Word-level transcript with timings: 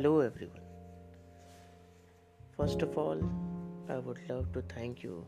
Hello, 0.00 0.20
everyone. 0.20 0.62
First 2.56 2.80
of 2.80 2.96
all, 2.96 3.22
I 3.86 3.98
would 3.98 4.20
love 4.30 4.50
to 4.54 4.62
thank 4.62 5.02
you, 5.02 5.26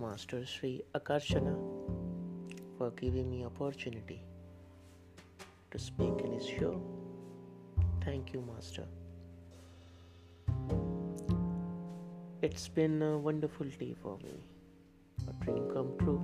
Master 0.00 0.46
Sri 0.46 0.82
Akarshana, 0.94 1.54
for 2.76 2.92
giving 2.92 3.28
me 3.28 3.44
opportunity 3.44 4.22
to 5.72 5.78
speak 5.80 6.20
in 6.24 6.30
his 6.30 6.46
show. 6.46 6.80
Thank 8.04 8.32
you, 8.32 8.44
Master. 8.52 8.84
It's 12.40 12.68
been 12.68 13.02
a 13.02 13.18
wonderful 13.18 13.66
day 13.80 13.96
for 14.00 14.16
me, 14.18 14.36
a 15.28 15.44
dream 15.44 15.68
come 15.74 15.90
true 15.98 16.22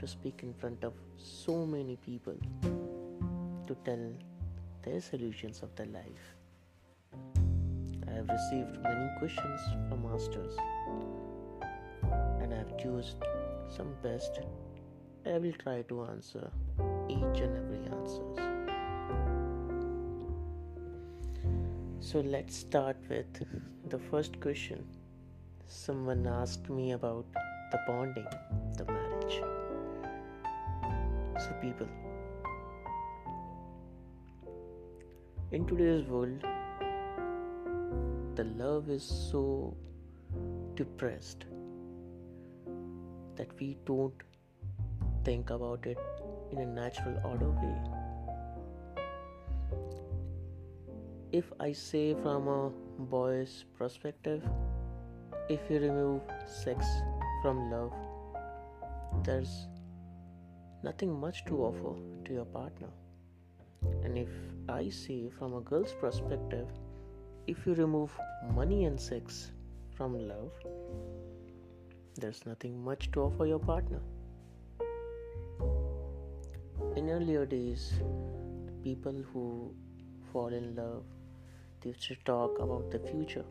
to 0.00 0.08
speak 0.08 0.42
in 0.42 0.52
front 0.54 0.82
of 0.82 0.94
so 1.16 1.64
many 1.64 1.94
people 1.94 2.34
to 3.68 3.76
tell 3.84 4.04
their 4.82 5.00
solutions 5.00 5.62
of 5.62 5.72
their 5.76 5.86
life. 5.86 6.39
I 8.20 8.22
have 8.22 8.38
received 8.38 8.82
many 8.82 9.08
questions 9.18 9.60
from 9.88 10.02
masters 10.02 10.54
and 12.42 12.52
I 12.52 12.58
have 12.58 12.76
chosen 12.76 13.16
some 13.74 13.94
best. 14.02 14.40
I 15.24 15.38
will 15.38 15.54
try 15.54 15.80
to 15.88 16.04
answer 16.04 16.50
each 17.08 17.40
and 17.40 17.56
every 17.60 17.78
answers. 17.96 18.36
So 22.00 22.20
let's 22.20 22.54
start 22.54 22.98
with 23.08 23.42
the 23.88 23.98
first 23.98 24.38
question. 24.38 24.84
Someone 25.66 26.26
asked 26.26 26.68
me 26.68 26.92
about 26.92 27.24
the 27.72 27.80
bonding, 27.86 28.28
the 28.76 28.84
marriage. 28.84 29.40
So 31.38 31.54
people 31.62 31.88
in 35.52 35.66
today's 35.66 36.04
world 36.04 36.49
the 38.36 38.44
love 38.44 38.90
is 38.90 39.02
so 39.02 39.76
depressed 40.74 41.46
that 43.36 43.48
we 43.60 43.76
don't 43.84 44.22
think 45.24 45.50
about 45.50 45.86
it 45.86 45.98
in 46.52 46.58
a 46.58 46.66
natural 46.66 47.20
order 47.24 47.50
way. 47.50 47.76
If 51.32 51.52
i 51.60 51.72
say 51.72 52.14
from 52.22 52.48
a 52.48 52.70
boy's 53.10 53.64
perspective 53.78 54.42
if 55.48 55.60
you 55.70 55.78
remove 55.78 56.22
sex 56.46 56.86
from 57.42 57.70
love 57.70 57.92
there's 59.24 59.68
nothing 60.82 61.18
much 61.20 61.44
to 61.44 61.62
offer 61.64 61.94
to 62.24 62.32
your 62.32 62.44
partner. 62.44 62.88
And 64.02 64.16
if 64.16 64.28
I 64.68 64.88
say 64.88 65.28
from 65.38 65.54
a 65.54 65.60
girl's 65.60 65.92
perspective, 65.92 66.68
if 67.50 67.66
you 67.66 67.74
remove 67.74 68.10
money 68.56 68.84
and 68.84 69.00
sex 69.00 69.50
from 69.96 70.12
love, 70.28 70.52
there's 72.16 72.44
nothing 72.46 72.82
much 72.84 73.10
to 73.12 73.22
offer 73.22 73.46
your 73.46 73.58
partner. 73.58 74.00
In 76.96 77.10
earlier 77.10 77.44
days, 77.44 77.92
people 78.84 79.24
who 79.32 79.74
fall 80.32 80.54
in 80.60 80.74
love, 80.76 81.02
they 81.80 81.90
used 81.90 82.06
to 82.08 82.16
talk 82.30 82.58
about 82.60 82.90
the 82.90 83.00
future. 83.00 83.44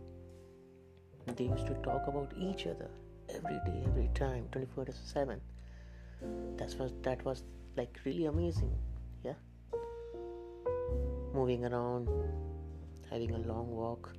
They 1.36 1.45
used 1.45 1.67
to 1.67 1.73
talk 1.89 2.08
about 2.08 2.34
each 2.39 2.67
other 2.67 2.89
every 3.30 3.59
day, 3.66 3.84
every 3.86 4.09
time, 4.13 4.47
24 4.52 4.86
to 4.86 4.94
7. 4.94 5.41
That's 6.58 6.75
what 6.75 7.03
that 7.03 7.23
was 7.25 7.44
like 7.75 8.00
really 8.06 8.25
amazing. 8.25 8.75
Yeah 9.23 9.39
moving 11.34 11.63
around, 11.66 12.09
having 13.10 13.32
a 13.32 13.40
long 13.40 13.70
walk, 13.76 14.14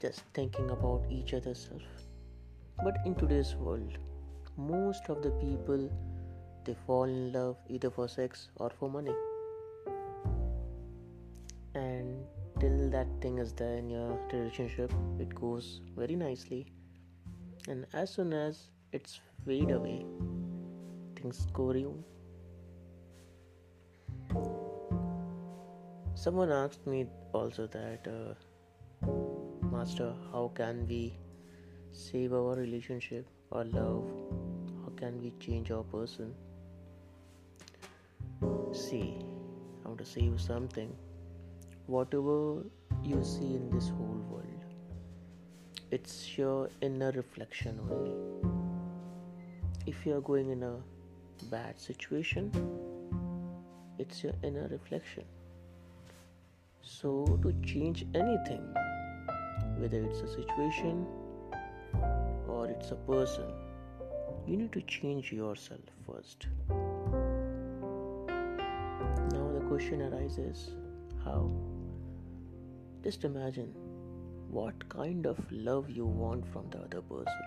just 0.00 0.22
thinking 0.34 0.70
about 0.70 1.04
each 1.10 1.34
other's 1.34 1.68
self. 1.68 1.82
But 2.82 2.96
in 3.04 3.14
today's 3.14 3.54
world, 3.54 3.98
most 4.56 5.08
of 5.08 5.22
the 5.22 5.30
people 5.32 5.90
they 6.64 6.76
fall 6.86 7.04
in 7.04 7.32
love 7.32 7.56
either 7.68 7.90
for 7.90 8.08
sex 8.08 8.48
or 8.56 8.70
for 8.70 8.88
money. 8.88 9.14
And 11.74 12.24
till 12.60 12.90
that 12.90 13.08
thing 13.20 13.38
is 13.38 13.52
there 13.52 13.76
in 13.76 13.90
your 13.90 14.18
relationship, 14.32 14.92
it 15.18 15.34
goes 15.34 15.80
very 15.96 16.16
nicely. 16.16 16.72
And 17.68 17.86
as 17.92 18.10
soon 18.10 18.32
as 18.32 18.68
it's 18.92 19.20
fade 19.44 19.70
away, 19.70 20.04
things 21.16 21.46
go 21.52 21.72
wrong 21.72 22.04
Someone 26.22 26.52
asked 26.52 26.86
me 26.86 27.06
also 27.32 27.66
that, 27.66 28.06
uh, 28.06 29.06
Master, 29.72 30.14
how 30.30 30.52
can 30.54 30.86
we 30.86 31.18
save 31.90 32.32
our 32.32 32.54
relationship 32.54 33.26
or 33.50 33.64
love? 33.64 34.04
How 34.82 34.92
can 35.00 35.20
we 35.20 35.32
change 35.40 35.72
our 35.72 35.82
person? 35.82 36.32
See, 38.72 39.18
I 39.84 39.88
want 39.88 39.98
to 39.98 40.04
say 40.04 40.20
you 40.20 40.38
something. 40.38 40.94
Whatever 41.88 42.62
you 43.02 43.24
see 43.24 43.56
in 43.56 43.68
this 43.74 43.88
whole 43.88 44.22
world, 44.30 44.64
it's 45.90 46.38
your 46.38 46.70
inner 46.82 47.10
reflection 47.10 47.80
only. 47.90 48.16
If 49.86 50.06
you 50.06 50.16
are 50.18 50.26
going 50.32 50.50
in 50.50 50.62
a 50.62 50.76
bad 51.50 51.80
situation, 51.80 52.52
it's 53.98 54.22
your 54.22 54.34
inner 54.44 54.68
reflection 54.68 55.24
so, 56.84 57.38
to 57.42 57.52
change 57.62 58.04
anything, 58.12 58.74
whether 59.78 60.02
it's 60.02 60.20
a 60.20 60.26
situation 60.26 61.06
or 62.48 62.68
it's 62.68 62.90
a 62.90 62.96
person, 62.96 63.48
you 64.48 64.56
need 64.56 64.72
to 64.72 64.82
change 64.82 65.32
yourself 65.32 65.80
first. 66.04 66.48
Now, 69.30 69.52
the 69.52 69.64
question 69.68 70.02
arises 70.02 70.72
how? 71.24 71.52
Just 73.04 73.22
imagine 73.22 73.72
what 74.50 74.88
kind 74.88 75.24
of 75.24 75.38
love 75.52 75.88
you 75.88 76.04
want 76.04 76.44
from 76.52 76.68
the 76.70 76.78
other 76.78 77.00
person. 77.02 77.42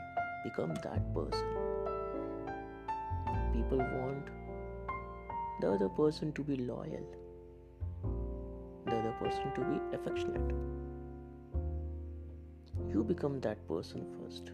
Become 0.45 0.75
that 0.75 1.13
person. 1.13 1.45
People 3.51 3.79
want 3.79 4.27
the 5.59 5.71
other 5.73 5.89
person 5.89 6.31
to 6.33 6.41
be 6.41 6.55
loyal 6.55 7.05
person 9.25 9.51
to 9.55 9.61
be 9.61 9.77
affectionate. 9.97 10.55
You 12.93 13.03
become 13.03 13.39
that 13.41 13.67
person 13.67 14.05
first. 14.17 14.51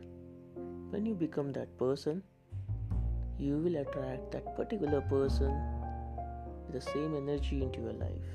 When 0.92 1.06
you 1.06 1.14
become 1.14 1.52
that 1.54 1.78
person, 1.78 2.24
you 3.38 3.58
will 3.58 3.78
attract 3.78 4.32
that 4.32 4.56
particular 4.56 5.02
person 5.02 5.52
with 6.66 6.74
the 6.74 6.82
same 6.82 7.16
energy 7.16 7.62
into 7.64 7.82
your 7.82 7.94
life. 7.94 8.32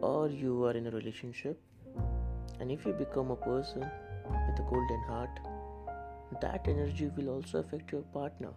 Or 0.00 0.28
you 0.28 0.64
are 0.64 0.72
in 0.72 0.86
a 0.88 0.90
relationship, 0.90 1.60
and 2.60 2.70
if 2.70 2.84
you 2.86 2.92
become 2.92 3.30
a 3.30 3.36
person 3.36 3.80
with 3.80 4.58
a 4.58 4.66
golden 4.70 5.02
heart, 5.08 5.40
that 6.40 6.68
energy 6.68 7.10
will 7.16 7.28
also 7.30 7.58
affect 7.60 7.92
your 7.92 8.02
partner, 8.18 8.52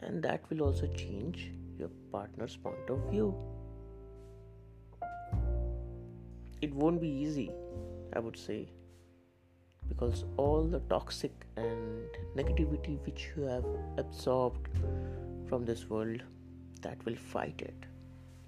and 0.00 0.22
that 0.22 0.48
will 0.50 0.62
also 0.62 0.86
change 0.94 1.52
your 1.78 1.90
partner's 2.12 2.56
point 2.56 2.90
of 2.90 2.98
view. 3.10 3.34
It 6.64 6.72
won't 6.72 7.00
be 7.00 7.08
easy, 7.08 7.50
I 8.14 8.20
would 8.20 8.38
say, 8.38 8.68
because 9.86 10.24
all 10.38 10.62
the 10.64 10.80
toxic 10.92 11.32
and 11.56 12.06
negativity 12.34 12.94
which 13.04 13.26
you 13.36 13.42
have 13.42 13.66
absorbed 13.98 14.68
from 15.46 15.66
this 15.66 15.90
world 15.90 16.22
that 16.80 17.04
will 17.04 17.16
fight 17.16 17.60
it. 17.60 17.84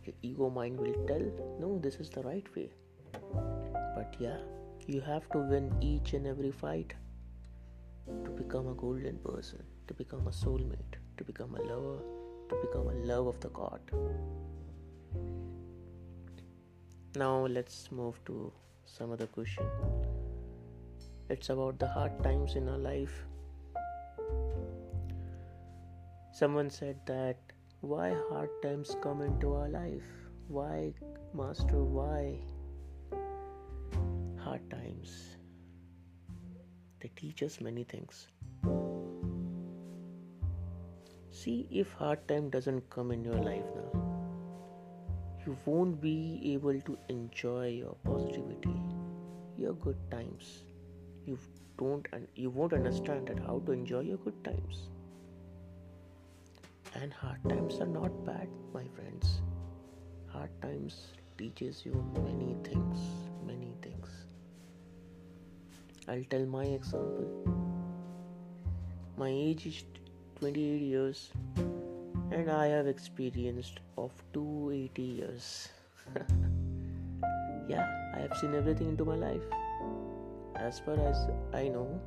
Your 0.05 0.15
ego 0.23 0.49
mind 0.49 0.81
will 0.81 0.95
tell, 1.07 1.27
no, 1.61 1.79
this 1.79 1.97
is 1.97 2.09
the 2.09 2.23
right 2.23 2.47
way. 2.57 2.71
But 3.13 4.17
yeah, 4.19 4.39
you 4.87 5.03
have 5.03 5.29
to 5.33 5.39
win 5.39 5.71
each 5.83 6.15
and 6.15 6.27
every 6.27 6.53
fight 6.53 6.95
to 8.25 8.31
become 8.31 8.69
a 8.69 8.75
golden 8.75 9.19
person, 9.19 9.63
to 9.89 9.95
become 9.95 10.27
a 10.27 10.31
soulmate, 10.31 10.97
to 11.19 11.25
become 11.25 11.55
a 11.55 11.63
lover, 11.63 11.99
to 12.49 12.57
become 12.63 12.89
a 12.89 12.95
love 13.13 13.27
of 13.27 13.41
the 13.41 13.51
God. 13.51 13.81
Now 17.15 17.47
let's 17.47 17.91
move 17.93 18.19
to 18.27 18.53
some 18.85 19.13
other 19.13 19.27
question. 19.27 19.65
It's 21.31 21.49
about 21.51 21.79
the 21.79 21.87
hard 21.87 22.23
times 22.23 22.57
in 22.57 22.69
our 22.69 22.79
life. 22.79 23.15
Someone 26.33 26.71
said 26.71 26.99
that 27.07 27.37
why 27.81 28.15
hard 28.29 28.51
times 28.63 28.97
come 29.03 29.23
into 29.23 29.55
our 29.55 29.69
life? 29.69 30.11
Why, 30.49 30.93
Master, 31.35 31.83
why? 31.83 32.39
Hard 34.39 34.71
times. 34.71 35.37
They 37.01 37.11
teach 37.17 37.43
us 37.43 37.61
many 37.61 37.85
things 37.85 38.29
see 41.37 41.69
if 41.71 41.93
hard 41.93 42.27
time 42.29 42.49
doesn't 42.49 42.89
come 42.89 43.13
in 43.13 43.25
your 43.25 43.41
life 43.51 43.71
now 43.77 44.06
you 45.47 45.57
won't 45.65 46.01
be 46.01 46.53
able 46.53 46.81
to 46.81 46.99
enjoy 47.09 47.69
your 47.69 47.95
positivity, 48.05 48.75
your 49.57 49.75
good 49.75 49.97
times. 50.11 50.65
You 51.25 51.39
don't 51.79 52.07
and 52.13 52.27
you 52.35 52.51
won't 52.51 52.73
understand 52.73 53.29
that 53.29 53.39
how 53.39 53.63
to 53.67 53.73
enjoy 53.73 54.01
your 54.01 54.17
good 54.19 54.43
times. 54.45 54.89
And 56.95 57.13
hard 57.13 57.43
times 57.49 57.79
are 57.81 57.87
not 57.87 58.25
bad, 58.25 58.49
my 58.75 58.85
friends. 58.97 59.41
Hard 60.29 60.51
times 60.63 61.13
teaches 61.39 61.85
you 61.85 62.05
many 62.25 62.57
things, 62.65 62.99
many 63.47 63.75
things. 63.83 64.09
I'll 66.09 66.25
tell 66.25 66.47
my 66.47 66.65
example. 66.65 67.31
My 69.17 69.29
age 69.29 69.67
is 69.67 69.85
28 70.41 70.81
years 70.81 71.31
and 72.31 72.51
I 72.51 72.67
have 72.67 72.87
experienced 72.87 73.81
of 73.97 74.13
280 74.33 75.03
years. 75.03 75.69
yeah, 77.69 77.87
I 78.15 78.21
have 78.21 78.37
seen 78.39 78.55
everything 78.55 78.89
into 78.89 79.05
my 79.05 79.15
life. 79.15 79.43
As 80.57 80.79
far 80.81 80.99
as 81.07 81.29
I 81.53 81.69
know, 81.69 82.01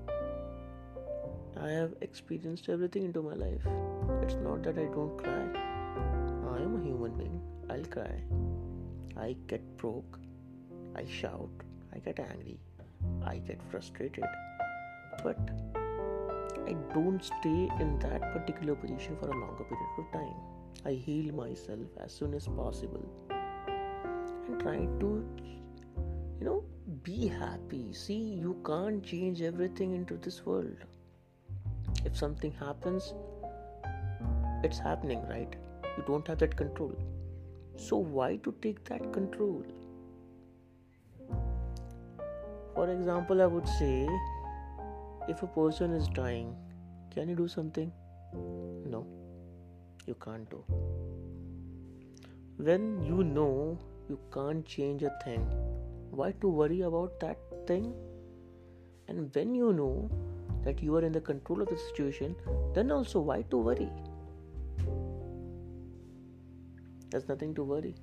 I 1.61 1.69
have 1.69 1.93
experienced 2.01 2.69
everything 2.69 3.05
into 3.05 3.21
my 3.21 3.33
life. 3.33 3.61
It's 4.23 4.35
not 4.35 4.63
that 4.63 4.77
I 4.77 4.85
don't 4.85 5.17
cry. 5.17 5.47
I 6.53 6.61
am 6.61 6.79
a 6.79 6.83
human 6.83 7.11
being. 7.15 7.41
I'll 7.69 7.85
cry. 7.85 8.15
I 9.17 9.35
get 9.47 9.77
broke. 9.77 10.19
I 10.95 11.05
shout. 11.05 11.49
I 11.93 11.99
get 11.99 12.19
angry. 12.19 12.59
I 13.23 13.37
get 13.37 13.61
frustrated. 13.69 14.25
But 15.23 15.37
I 16.69 16.73
don't 16.93 17.23
stay 17.23 17.67
in 17.79 17.97
that 17.99 18.21
particular 18.31 18.75
position 18.75 19.17
for 19.19 19.27
a 19.29 19.35
longer 19.35 19.63
period 19.63 19.95
of 19.97 20.11
time. 20.11 20.35
I 20.85 20.91
heal 20.91 21.33
myself 21.33 21.87
as 21.99 22.13
soon 22.13 22.35
as 22.35 22.45
possible 22.47 23.09
and 23.31 24.59
try 24.59 24.77
to, 24.77 25.25
you 26.39 26.45
know, 26.45 26.63
be 27.01 27.27
happy. 27.27 27.91
See, 27.91 28.19
you 28.43 28.55
can't 28.63 29.03
change 29.03 29.41
everything 29.41 29.95
into 29.95 30.17
this 30.17 30.45
world. 30.45 30.85
If 32.05 32.15
something 32.15 32.51
happens, 32.51 33.15
it's 34.63 34.77
happening, 34.77 35.27
right? 35.27 35.55
You 35.97 36.03
don't 36.05 36.27
have 36.27 36.37
that 36.37 36.55
control. 36.55 36.93
So, 37.77 37.97
why 37.97 38.35
to 38.43 38.53
take 38.61 38.83
that 38.85 39.11
control? 39.11 39.63
For 42.75 42.89
example, 42.91 43.41
I 43.41 43.47
would 43.47 43.67
say 43.67 44.07
if 45.29 45.43
a 45.43 45.47
person 45.47 45.93
is 45.93 46.07
dying, 46.07 46.55
can 47.11 47.29
you 47.29 47.35
do 47.35 47.47
something? 47.47 47.91
No, 48.33 49.05
you 50.07 50.15
can't 50.15 50.49
do. 50.49 50.63
When 52.57 53.03
you 53.03 53.23
know 53.23 53.77
you 54.09 54.19
can't 54.33 54.65
change 54.65 55.03
a 55.03 55.11
thing, 55.23 55.45
why 56.09 56.31
to 56.41 56.49
worry 56.49 56.81
about 56.81 57.19
that 57.19 57.37
thing? 57.67 57.93
And 59.07 59.33
when 59.35 59.53
you 59.53 59.71
know 59.71 60.09
that 60.63 60.81
you 60.81 60.95
are 60.95 61.03
in 61.03 61.11
the 61.11 61.21
control 61.21 61.61
of 61.61 61.69
the 61.69 61.77
situation, 61.77 62.35
then 62.73 62.91
also 62.91 63.19
why 63.19 63.43
to 63.43 63.57
worry? 63.57 63.89
There's 67.11 67.27
nothing 67.27 67.53
to 67.55 67.63
worry. 67.63 67.95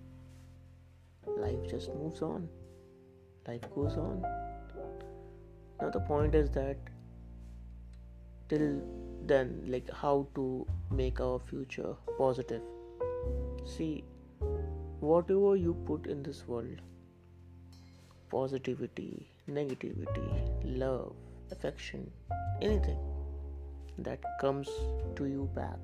Life 1.26 1.68
just 1.68 1.92
moves 1.94 2.22
on. 2.22 2.48
Life 3.46 3.62
goes 3.74 3.96
on. 3.96 4.24
Now, 5.80 5.90
the 5.90 6.00
point 6.00 6.34
is 6.34 6.50
that 6.50 6.76
till 8.48 8.82
then 9.26 9.62
like 9.66 9.90
how 9.90 10.26
to 10.34 10.66
make 10.90 11.20
our 11.20 11.38
future 11.38 11.94
positive. 12.18 12.62
See 13.64 14.04
whatever 15.00 15.56
you 15.56 15.74
put 15.86 16.06
in 16.06 16.22
this 16.22 16.46
world 16.46 16.80
positivity 18.30 19.28
negativity 19.48 20.24
love 20.64 21.12
affection 21.52 22.10
anything 22.60 22.98
that 23.98 24.18
comes 24.40 24.68
to 25.16 25.26
you 25.26 25.48
back. 25.54 25.78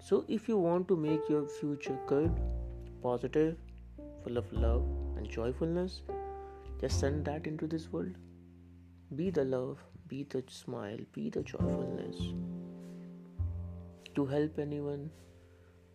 So 0.00 0.24
if 0.28 0.48
you 0.48 0.58
want 0.58 0.88
to 0.88 0.96
make 0.96 1.28
your 1.28 1.46
future 1.46 1.98
good 2.06 2.30
positive 3.02 3.56
full 4.22 4.36
of 4.36 4.52
love 4.52 4.84
and 5.16 5.28
joyfulness 5.28 6.00
just 6.80 7.00
send 7.00 7.24
that 7.26 7.46
into 7.46 7.66
this 7.66 7.90
world. 7.92 8.14
Be 9.16 9.30
the 9.30 9.44
love 9.44 9.78
be 10.08 10.24
the 10.24 10.42
smile, 10.48 10.98
be 11.12 11.30
the 11.30 11.42
joyfulness. 11.42 12.16
To 14.14 14.26
help 14.26 14.58
anyone, 14.58 15.10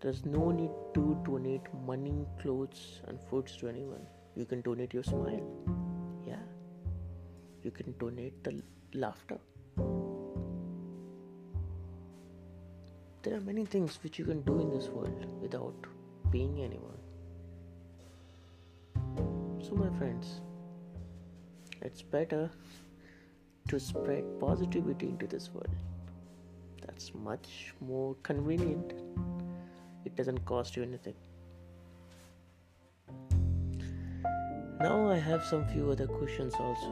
there's 0.02 0.26
no 0.26 0.52
need 0.52 0.72
to 0.94 1.18
donate 1.26 1.62
money, 1.86 2.26
clothes, 2.42 3.02
and 3.08 3.20
foods 3.30 3.58
to 3.58 3.68
anyone. 3.68 4.06
You 4.36 4.46
can 4.46 4.62
donate 4.62 4.94
your 4.94 5.04
smile. 5.04 5.46
Yeah. 6.26 6.44
You 7.64 7.72
can 7.72 7.94
donate 7.98 8.44
the 8.44 8.62
laughter. 8.94 9.38
There 13.22 13.36
are 13.36 13.42
many 13.42 13.66
things 13.66 14.00
which 14.02 14.18
you 14.18 14.26
can 14.26 14.42
do 14.44 14.60
in 14.60 14.70
this 14.70 14.88
world 14.88 15.26
without 15.42 15.76
paying 16.32 16.62
anyone. 16.62 16.98
So, 19.62 19.76
my 19.76 19.90
friends, 19.98 20.40
it's 21.82 22.02
better 22.02 22.50
to 23.70 23.80
spread 23.80 24.24
positivity 24.40 25.08
into 25.08 25.28
this 25.28 25.50
world. 25.54 25.70
That's 26.86 27.14
much 27.14 27.74
more 27.80 28.16
convenient. 28.24 28.94
It 30.06 30.16
doesn't 30.16 30.44
cost 30.46 30.76
you 30.76 30.84
anything. 30.84 31.14
Now 34.80 35.12
I 35.12 35.18
have 35.18 35.44
some 35.44 35.68
few 35.68 35.92
other 35.92 36.08
questions 36.08 36.56
also. 36.60 36.92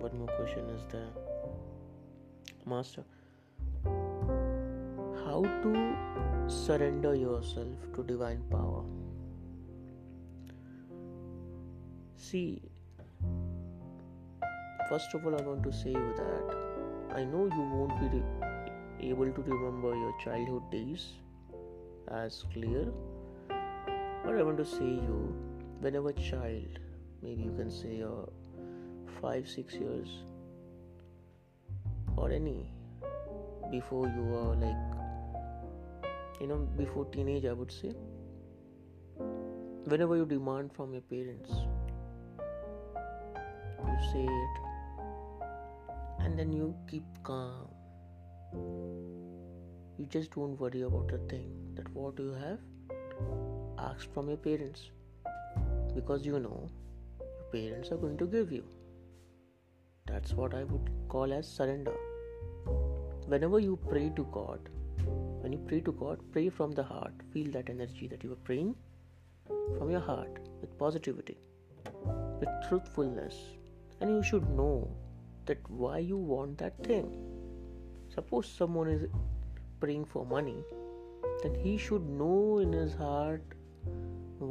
One 0.00 0.18
more 0.18 0.28
question 0.28 0.64
is 0.70 0.82
there. 0.90 1.12
Master, 2.64 3.04
how 5.24 5.42
to 5.62 5.70
surrender 6.48 7.14
yourself 7.14 7.92
to 7.94 8.02
divine 8.04 8.42
power? 8.50 8.82
See, 12.16 12.62
First 14.90 15.14
of 15.14 15.24
all, 15.24 15.36
I 15.38 15.42
want 15.46 15.62
to 15.62 15.72
say 15.72 15.92
that 15.92 16.54
I 17.14 17.22
know 17.22 17.44
you 17.56 17.64
won't 17.72 18.00
be 18.00 18.06
re- 18.18 19.10
able 19.10 19.30
to 19.32 19.42
remember 19.42 19.94
your 19.94 20.12
childhood 20.22 20.68
days 20.72 21.12
as 22.10 22.42
clear, 22.52 22.88
but 23.48 24.34
I 24.36 24.42
want 24.42 24.58
to 24.58 24.64
say 24.64 24.84
you, 24.84 25.32
whenever 25.78 26.12
child, 26.12 26.80
maybe 27.22 27.42
you 27.42 27.52
can 27.56 27.70
say 27.70 28.02
uh, 28.02 28.26
five, 29.20 29.48
six 29.48 29.74
years, 29.74 30.08
or 32.16 32.32
any 32.32 32.72
before 33.70 34.08
you 34.08 34.22
were 34.22 34.56
like, 34.56 36.10
you 36.40 36.48
know, 36.48 36.56
before 36.76 37.04
teenage, 37.12 37.44
I 37.44 37.52
would 37.52 37.70
say, 37.70 37.92
whenever 39.84 40.16
you 40.16 40.26
demand 40.26 40.72
from 40.72 40.92
your 40.94 41.02
parents, 41.02 41.52
you 43.86 44.10
say 44.10 44.24
it 44.24 44.69
and 46.30 46.38
then 46.38 46.52
you 46.52 46.74
keep 46.88 47.06
calm. 47.24 47.68
You 49.98 50.06
just 50.06 50.30
don't 50.34 50.60
worry 50.60 50.82
about 50.82 51.10
a 51.12 51.18
thing 51.30 51.48
that 51.74 51.88
what 51.92 52.20
you 52.20 52.34
have 52.42 52.60
asked 53.86 54.14
from 54.14 54.28
your 54.28 54.36
parents 54.36 54.84
because 55.94 56.24
you 56.24 56.38
know 56.38 56.68
your 57.20 57.48
parents 57.54 57.90
are 57.90 57.96
going 57.96 58.16
to 58.18 58.26
give 58.26 58.52
you. 58.52 58.62
That's 60.06 60.32
what 60.32 60.54
I 60.54 60.62
would 60.62 60.92
call 61.08 61.32
as 61.32 61.48
surrender. 61.48 61.96
Whenever 63.26 63.58
you 63.58 63.76
pray 63.88 64.12
to 64.14 64.28
God, 64.30 64.70
when 65.40 65.52
you 65.52 65.58
pray 65.66 65.80
to 65.80 65.92
God, 65.92 66.20
pray 66.30 66.48
from 66.48 66.70
the 66.70 66.84
heart. 66.84 67.12
Feel 67.32 67.50
that 67.52 67.68
energy 67.68 68.06
that 68.06 68.22
you 68.22 68.32
are 68.32 68.44
praying 68.44 68.76
from 69.76 69.90
your 69.90 70.00
heart 70.00 70.38
with 70.60 70.78
positivity, 70.78 71.38
with 72.38 72.48
truthfulness. 72.68 73.34
And 74.00 74.10
you 74.10 74.22
should 74.22 74.48
know 74.50 74.88
that 75.50 75.70
why 75.84 75.98
you 75.98 76.16
want 76.32 76.58
that 76.64 76.82
thing. 76.88 77.08
Suppose 78.14 78.48
someone 78.58 78.88
is 78.96 79.06
praying 79.80 80.04
for 80.12 80.24
money, 80.26 80.58
then 81.42 81.54
he 81.64 81.76
should 81.86 82.08
know 82.20 82.58
in 82.58 82.72
his 82.72 82.94
heart 82.94 83.56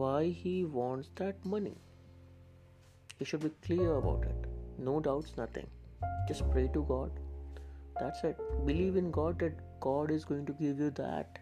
why 0.02 0.20
he 0.44 0.56
wants 0.80 1.10
that 1.22 1.46
money. 1.56 1.76
He 3.18 3.26
should 3.26 3.44
be 3.48 3.52
clear 3.68 3.96
about 3.96 4.24
it. 4.24 4.48
No 4.78 5.00
doubts, 5.00 5.34
nothing. 5.38 5.68
Just 6.28 6.50
pray 6.52 6.70
to 6.74 6.84
God. 6.92 7.12
That's 8.00 8.24
it. 8.24 8.38
Believe 8.66 8.96
in 8.96 9.12
God 9.12 9.40
that 9.40 9.58
God 9.82 10.12
is 10.12 10.24
going 10.24 10.46
to 10.46 10.54
give 10.54 10.80
you 10.80 10.92
that. 10.92 11.40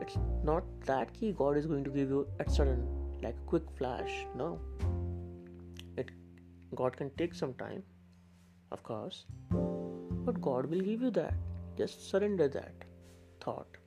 It's 0.00 0.18
not 0.44 0.64
that 0.86 1.12
key 1.14 1.32
God 1.32 1.56
is 1.56 1.66
going 1.66 1.84
to 1.84 1.90
give 1.90 2.10
you 2.10 2.26
at 2.40 2.50
sudden, 2.50 2.82
like 3.22 3.34
a 3.34 3.46
quick 3.52 3.70
flash. 3.78 4.12
No. 4.34 4.58
God 6.76 6.96
can 6.96 7.10
take 7.18 7.34
some 7.34 7.54
time, 7.54 7.82
of 8.70 8.82
course, 8.82 9.24
but 9.50 10.40
God 10.40 10.66
will 10.66 10.80
give 10.80 11.02
you 11.02 11.10
that. 11.12 11.34
Just 11.78 12.10
surrender 12.10 12.48
that 12.48 12.84
thought 13.40 13.78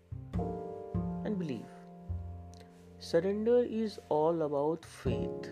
and 1.25 1.38
believe. 1.38 1.75
Surrender 3.00 3.63
is 3.63 4.00
all 4.10 4.41
about 4.43 4.86
faith 4.86 5.50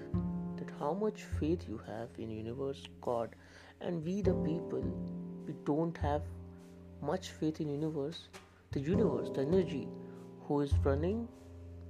that 0.57 0.71
how 0.79 0.93
much 0.93 1.23
faith 1.39 1.65
you 1.67 1.79
have 1.87 2.09
in 2.17 2.29
universe 2.29 2.83
god 3.01 3.35
and 3.81 4.03
we 4.03 4.21
the 4.21 4.33
people 4.47 4.83
we 5.47 5.53
don't 5.69 5.97
have 5.97 6.23
much 7.01 7.29
faith 7.39 7.61
in 7.61 7.69
universe 7.69 8.27
the 8.71 8.79
universe 8.79 9.29
the 9.35 9.41
energy 9.41 9.87
who 10.47 10.61
is 10.61 10.73
running 10.83 11.27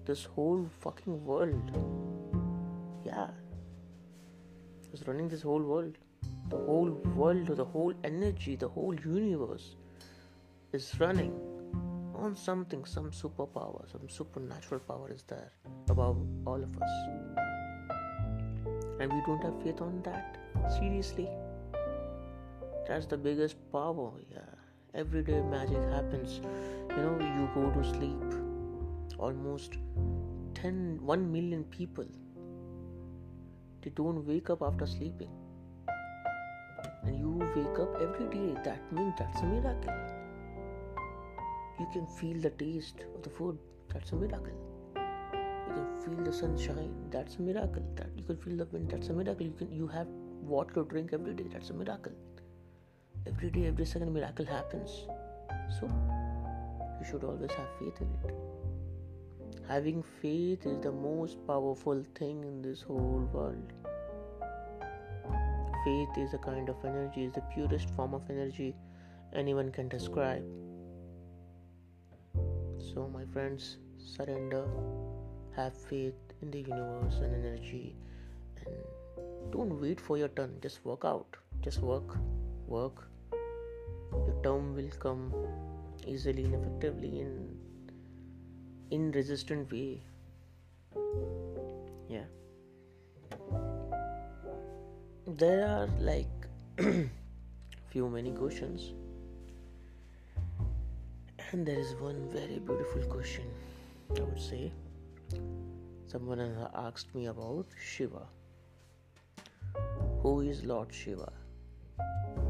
this 0.07 0.23
whole 0.23 0.65
fucking 0.79 1.25
world. 1.25 1.71
Yeah 3.05 3.27
is 4.97 5.07
running 5.07 5.27
this 5.27 5.41
whole 5.41 5.61
world. 5.61 5.97
The 6.49 6.57
whole 6.57 6.89
world 7.15 7.49
or 7.49 7.55
the 7.55 7.65
whole 7.65 7.93
energy 8.03 8.55
the 8.55 8.69
whole 8.69 8.95
universe 8.95 9.75
is 10.73 10.93
running 10.99 11.33
on 12.15 12.35
something 12.35 12.83
some 12.85 13.11
superpower 13.11 13.81
some 13.91 14.09
supernatural 14.09 14.79
power 14.79 15.11
is 15.11 15.23
there 15.27 15.51
above 15.89 16.17
all 16.45 16.63
of 16.63 16.81
us. 16.81 16.93
And 18.99 19.13
we 19.13 19.21
don't 19.25 19.43
have 19.43 19.61
faith 19.61 19.81
on 19.81 20.01
that 20.03 20.37
seriously. 20.79 21.29
That's 22.87 23.05
the 23.05 23.17
biggest 23.17 23.57
power 23.71 24.11
yeah. 24.31 24.53
Everyday 24.95 25.41
magic 25.41 25.83
happens. 25.91 26.39
You 26.89 27.03
know 27.03 27.17
you 27.19 27.49
go 27.53 27.69
to 27.69 27.83
sleep 27.83 29.19
almost 29.19 29.77
10 30.55 30.99
1 31.01 31.31
million 31.31 31.63
people 31.65 32.05
they 33.87 33.93
don't 33.99 34.23
wake 34.29 34.51
up 34.55 34.63
after 34.69 34.87
sleeping 34.93 35.33
and 37.03 37.19
you 37.23 37.33
wake 37.55 37.81
up 37.85 37.99
every 38.05 38.29
day 38.35 38.47
that 38.69 38.93
means 38.99 39.13
that's 39.23 39.41
a 39.41 39.49
miracle 39.55 39.99
you 41.79 41.87
can 41.97 42.07
feel 42.19 42.39
the 42.47 42.53
taste 42.63 43.05
of 43.15 43.21
the 43.27 43.33
food 43.41 43.59
that's 43.93 44.11
a 44.11 44.15
miracle 44.15 44.57
you 44.95 45.73
can 45.75 45.91
feel 46.05 46.23
the 46.29 46.37
sunshine 46.39 46.95
that's 47.17 47.35
a 47.37 47.41
miracle 47.49 47.91
that 48.01 48.09
you 48.15 48.23
can 48.31 48.37
feel 48.47 48.57
the 48.63 48.71
wind 48.77 48.89
that's 48.95 49.15
a 49.15 49.19
miracle 49.21 49.51
you 49.51 49.57
can 49.63 49.77
you 49.81 49.87
have 49.97 50.07
water 50.55 50.81
to 50.81 50.89
drink 50.95 51.13
every 51.19 51.35
day 51.41 51.47
that's 51.53 51.69
a 51.69 51.79
miracle 51.83 52.17
every 53.27 53.49
day, 53.49 53.67
every 53.67 53.85
second, 53.85 54.13
miracle 54.13 54.45
happens. 54.45 55.07
So, 55.79 55.89
you 56.99 57.05
should 57.09 57.23
always 57.23 57.51
have 57.51 57.67
faith 57.79 58.01
in 58.01 58.07
it. 58.23 58.35
Having 59.67 60.03
faith 60.21 60.65
is 60.65 60.79
the 60.79 60.91
most 60.91 61.45
powerful 61.45 62.03
thing 62.15 62.43
in 62.43 62.61
this 62.61 62.81
whole 62.81 63.29
world. 63.33 63.73
Faith 65.87 66.17
is 66.17 66.33
a 66.33 66.37
kind 66.37 66.67
of 66.67 66.83
energy, 66.83 67.23
is 67.23 67.33
the 67.33 67.43
purest 67.53 67.89
form 67.95 68.13
of 68.13 68.29
energy 68.29 68.75
anyone 69.33 69.71
can 69.71 69.87
describe. 69.87 70.43
So, 72.87 73.09
my 73.13 73.23
friends, 73.31 73.77
surrender, 73.97 74.65
have 75.55 75.77
faith 75.77 76.33
in 76.41 76.51
the 76.51 76.59
universe 76.59 77.19
and 77.27 77.33
energy, 77.45 77.95
and 78.65 78.75
don't 79.51 79.79
wait 79.81 80.01
for 80.01 80.17
your 80.17 80.27
turn. 80.39 80.57
Just 80.61 80.83
work 80.83 81.05
out. 81.05 81.37
Just 81.61 81.79
work, 81.79 82.17
work, 82.67 83.07
your 83.31 84.35
term 84.43 84.75
will 84.75 84.91
come 84.99 85.33
easily 86.05 86.43
and 86.43 86.55
effectively 86.55 87.19
in 87.21 87.31
in 88.97 89.11
resistant 89.11 89.71
way 89.71 90.01
yeah 92.09 92.23
there 95.37 95.67
are 95.67 95.87
like 95.99 96.47
few 97.91 98.09
many 98.09 98.31
questions. 98.31 98.93
And 101.51 101.65
there 101.65 101.79
is 101.79 101.93
one 101.95 102.27
very 102.31 102.59
beautiful 102.59 103.03
question 103.03 103.45
i 104.15 104.21
would 104.21 104.41
say. 104.41 104.71
Someone 106.07 106.39
has 106.39 106.55
asked 106.73 107.13
me 107.13 107.27
about 107.27 107.67
shiva. 107.91 108.25
Who 110.21 110.41
is 110.41 110.63
lord 110.63 110.93
shiva? 110.93 111.31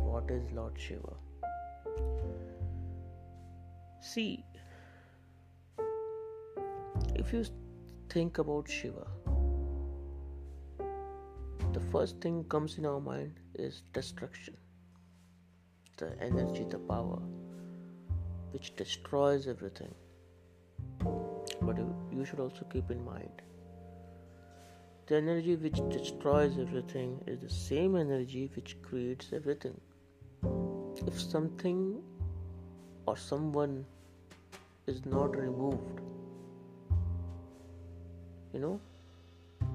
What 0.10 0.32
is 0.32 0.52
lord 0.52 0.80
shiva? 0.80 1.16
See, 4.00 4.44
if 7.16 7.34
you 7.34 7.44
think 8.10 8.38
about 8.38 8.70
Shiva, 8.70 9.06
the 11.78 11.86
first 11.92 12.20
thing 12.22 12.44
comes 12.52 12.78
in 12.80 12.86
our 12.88 13.00
mind 13.00 13.34
is 13.54 13.82
destruction, 13.94 14.56
the 15.98 16.08
energy, 16.20 16.64
the 16.72 16.80
power 16.92 17.20
which 18.52 18.76
destroys 18.76 19.46
everything. 19.48 19.94
But 21.62 21.78
you 22.12 22.26
should 22.26 22.40
also 22.40 22.66
keep 22.72 22.90
in 22.90 23.04
mind 23.06 23.44
the 25.06 25.18
energy 25.18 25.56
which 25.56 25.80
destroys 25.92 26.58
everything 26.64 27.14
is 27.28 27.40
the 27.42 27.50
same 27.50 27.96
energy 27.96 28.50
which 28.56 28.76
creates 28.82 29.32
everything. 29.32 29.80
If 31.06 31.22
something 31.22 32.02
or 33.06 33.16
someone 33.16 33.86
is 34.88 35.06
not 35.06 35.38
removed 35.38 36.02
you 38.54 38.60
know 38.68 38.80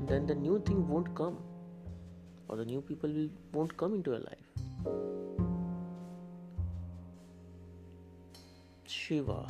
then 0.08 0.26
the 0.26 0.34
new 0.34 0.60
thing 0.66 0.86
won't 0.88 1.14
come 1.14 1.42
or 2.52 2.56
the 2.56 2.64
new 2.66 2.82
people 2.82 3.10
will, 3.10 3.28
won't 3.52 3.74
come 3.78 3.94
into 3.94 4.10
your 4.10 4.20
life. 4.20 4.48
Shiva 8.86 9.46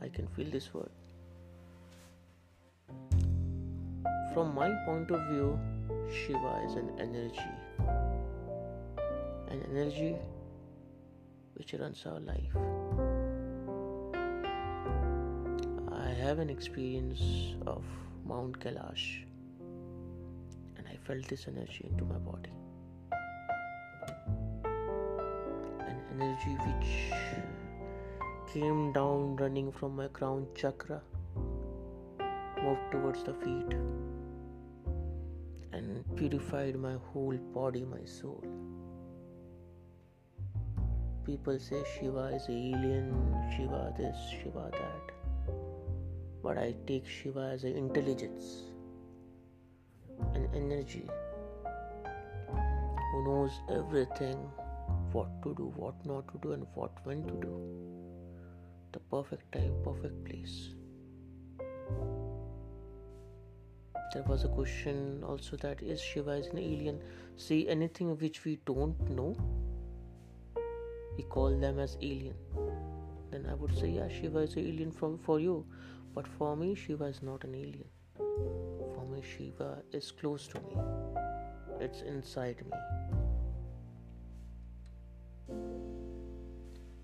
i 0.00 0.08
can 0.08 0.26
feel 0.36 0.48
this 0.50 0.68
word. 0.74 0.90
From 4.34 4.54
my 4.54 4.68
point 4.86 5.10
of 5.10 5.26
view 5.30 5.58
shiva 6.18 6.52
is 6.66 6.74
an 6.74 6.92
energy. 6.98 7.50
An 9.48 9.64
energy 9.70 10.14
which 11.54 11.74
runs 11.74 12.04
our 12.06 12.20
life. 12.20 12.56
I 15.92 16.08
have 16.22 16.38
an 16.38 16.50
experience 16.50 17.22
of 17.66 17.84
Mount 18.24 18.58
Kailash 18.60 19.06
felt 21.06 21.28
this 21.28 21.46
energy 21.48 21.86
into 21.90 22.04
my 22.04 22.18
body. 22.18 22.52
An 25.86 25.96
energy 26.14 26.56
which 26.66 26.90
came 28.52 28.92
down 28.92 29.36
running 29.36 29.72
from 29.72 29.96
my 29.96 30.08
crown 30.08 30.46
chakra, 30.54 31.00
moved 32.62 32.90
towards 32.90 33.22
the 33.24 33.34
feet, 33.34 33.76
and 35.72 36.04
purified 36.16 36.76
my 36.76 36.94
whole 37.12 37.38
body, 37.54 37.84
my 37.84 38.04
soul. 38.04 38.44
People 41.24 41.58
say 41.58 41.82
Shiva 41.94 42.30
is 42.34 42.46
alien, 42.48 43.14
Shiva 43.56 43.94
this, 43.96 44.16
Shiva 44.30 44.70
that 44.72 45.12
but 46.42 46.58
I 46.58 46.74
take 46.86 47.06
Shiva 47.06 47.50
as 47.54 47.64
an 47.64 47.76
intelligence, 47.76 48.62
an 50.34 50.48
energy 50.54 51.08
who 53.12 53.24
knows 53.24 53.52
everything 53.70 54.36
what 55.12 55.42
to 55.42 55.54
do, 55.54 55.72
what 55.76 55.94
not 56.06 56.26
to 56.32 56.38
do, 56.42 56.52
and 56.52 56.66
what 56.74 56.90
when 57.04 57.22
to 57.24 57.34
do. 57.34 57.52
The 58.92 59.00
perfect 59.00 59.52
time, 59.52 59.74
perfect 59.84 60.24
place. 60.24 60.74
There 64.14 64.22
was 64.24 64.44
a 64.44 64.48
question 64.48 65.22
also 65.24 65.56
that 65.56 65.82
is 65.82 66.00
Shiva 66.00 66.32
is 66.32 66.46
an 66.48 66.58
alien? 66.58 67.00
See, 67.36 67.68
anything 67.68 68.16
which 68.18 68.44
we 68.44 68.56
don't 68.66 69.10
know, 69.10 69.36
we 71.16 71.24
call 71.24 71.58
them 71.58 71.78
as 71.78 71.96
alien. 72.02 72.34
Then 73.30 73.46
I 73.50 73.54
would 73.54 73.76
say, 73.78 73.88
yeah, 73.88 74.08
Shiva 74.08 74.40
is 74.40 74.54
an 74.54 74.66
alien 74.66 74.92
from 74.92 75.18
for 75.18 75.40
you 75.40 75.64
but 76.14 76.26
for 76.26 76.56
me, 76.56 76.74
Shiva 76.74 77.04
is 77.04 77.22
not 77.22 77.44
an 77.44 77.54
alien. 77.54 78.71
Shiva 79.22 79.82
is 79.92 80.10
close 80.10 80.46
to 80.48 80.60
me, 80.60 80.76
it's 81.80 82.02
inside 82.02 82.56
me. 82.64 82.76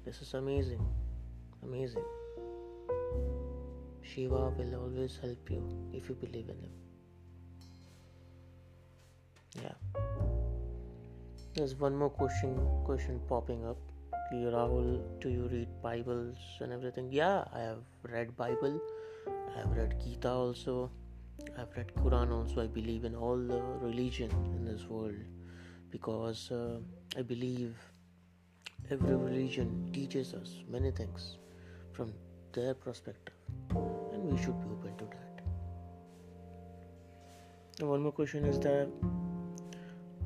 This 0.05 0.23
is 0.23 0.35
amazing. 0.35 0.85
Amazing. 1.63 2.05
Shiva 4.03 4.51
will 4.59 4.75
always 4.75 5.19
help 5.21 5.51
you 5.51 5.63
if 5.93 6.09
you 6.09 6.15
believe 6.15 6.49
in 6.49 6.59
him. 6.61 6.73
Yeah. 9.63 9.77
There's 11.55 11.75
one 11.75 11.97
more 11.97 12.11
question 12.11 12.57
question 12.85 13.21
popping 13.29 13.67
up. 13.67 13.79
Rahul, 14.33 15.03
do 15.21 15.31
you 15.31 15.49
read 15.49 15.69
Bibles 15.83 16.37
and 16.61 16.73
everything? 16.73 17.11
Yeah, 17.11 17.45
I 17.55 17.61
have 17.61 17.85
read 18.03 18.37
Bible 18.37 18.81
I've 19.57 19.71
read 19.77 19.95
Gita 20.03 20.31
also. 20.31 20.91
I've 21.59 21.77
read 21.77 21.93
Quran 21.97 22.33
also. 22.33 22.63
I 22.63 22.67
believe 22.67 23.05
in 23.05 23.15
all 23.15 23.37
the 23.37 23.61
religion 23.81 24.31
in 24.57 24.65
this 24.65 24.85
world 24.85 25.15
because 25.91 26.51
uh, 26.51 26.79
I 27.17 27.23
believe 27.23 27.75
every 28.91 29.17
religion 29.17 29.91
teaches 29.93 30.35
us 30.35 30.63
many 30.69 30.91
things 30.91 31.37
from 31.93 32.13
their 32.53 32.75
perspective. 32.75 33.35
and 33.71 34.23
we 34.31 34.37
should 34.43 34.59
be 34.61 34.69
open 34.75 34.97
to 34.99 35.05
that. 35.05 35.43
And 37.81 37.89
one 37.89 38.03
more 38.03 38.13
question 38.13 38.45
is 38.45 38.59
that 38.61 38.89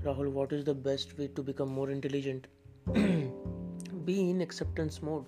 Rahul, 0.05 0.31
what 0.31 0.53
is 0.53 0.65
the 0.65 0.75
best 0.75 1.19
way 1.19 1.29
to 1.29 1.43
become 1.43 1.69
more 1.69 1.91
intelligent? 1.91 2.47
be 2.93 4.31
in 4.31 4.41
acceptance 4.41 5.03
mode. 5.03 5.25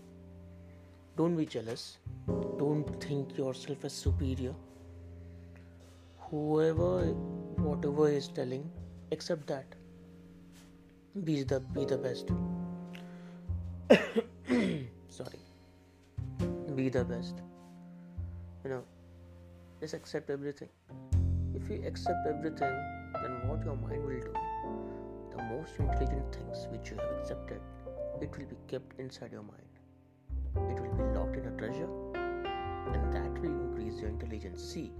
Don't 1.16 1.36
be 1.36 1.46
jealous. 1.46 1.98
Don't 2.58 2.84
think 3.02 3.36
yourself 3.38 3.84
as 3.84 3.92
superior. 3.92 4.54
Whoever, 6.30 7.12
whatever 7.68 8.08
is 8.08 8.28
telling, 8.28 8.70
accept 9.12 9.46
that. 9.48 9.66
Be 11.22 11.42
the 11.42 11.60
be 11.60 11.84
the 11.84 11.98
best. 11.98 12.30
Sorry. 15.08 15.38
Be 16.74 16.88
the 16.88 17.04
best. 17.04 17.42
You 18.64 18.70
know, 18.70 18.82
just 19.80 19.94
accept 19.94 20.30
everything. 20.30 20.70
If 21.54 21.68
you 21.70 21.82
accept 21.86 22.26
everything, 22.26 22.74
then 23.22 23.46
what 23.46 23.64
your 23.64 23.76
mind 23.76 24.04
will 24.04 24.20
do, 24.20 24.32
the 25.36 25.42
most 25.44 25.78
intelligent 25.78 26.34
things 26.34 26.66
which 26.70 26.90
you 26.90 26.96
have 26.96 27.20
accepted, 27.20 27.60
it 28.20 28.30
will 28.36 28.46
be 28.46 28.56
kept 28.66 28.98
inside 28.98 29.30
your 29.30 29.42
mind. 29.42 29.60
It 30.70 30.80
will 30.80 30.94
be 30.94 31.04
locked 31.18 31.36
in 31.36 31.46
a 31.46 31.56
treasure, 31.56 31.88
and 32.16 33.12
that 33.12 33.40
will 33.40 33.54
increase 33.60 34.00
your 34.00 34.08
intelligence. 34.08 34.62
See, 34.62 34.90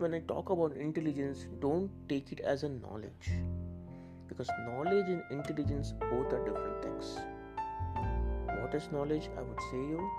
when 0.00 0.14
I 0.14 0.20
talk 0.20 0.48
about 0.48 0.76
intelligence, 0.76 1.46
don't 1.60 1.90
take 2.08 2.32
it 2.32 2.40
as 2.40 2.62
a 2.62 2.68
knowledge 2.68 3.32
because 4.28 4.48
knowledge 4.66 5.08
and 5.08 5.22
intelligence 5.30 5.92
both 6.00 6.32
are 6.32 6.42
different 6.44 6.82
things. 6.82 7.18
What 8.62 8.74
is 8.74 8.90
knowledge? 8.90 9.28
I 9.36 9.42
would 9.42 9.60
say 9.70 9.76
you 9.76 10.10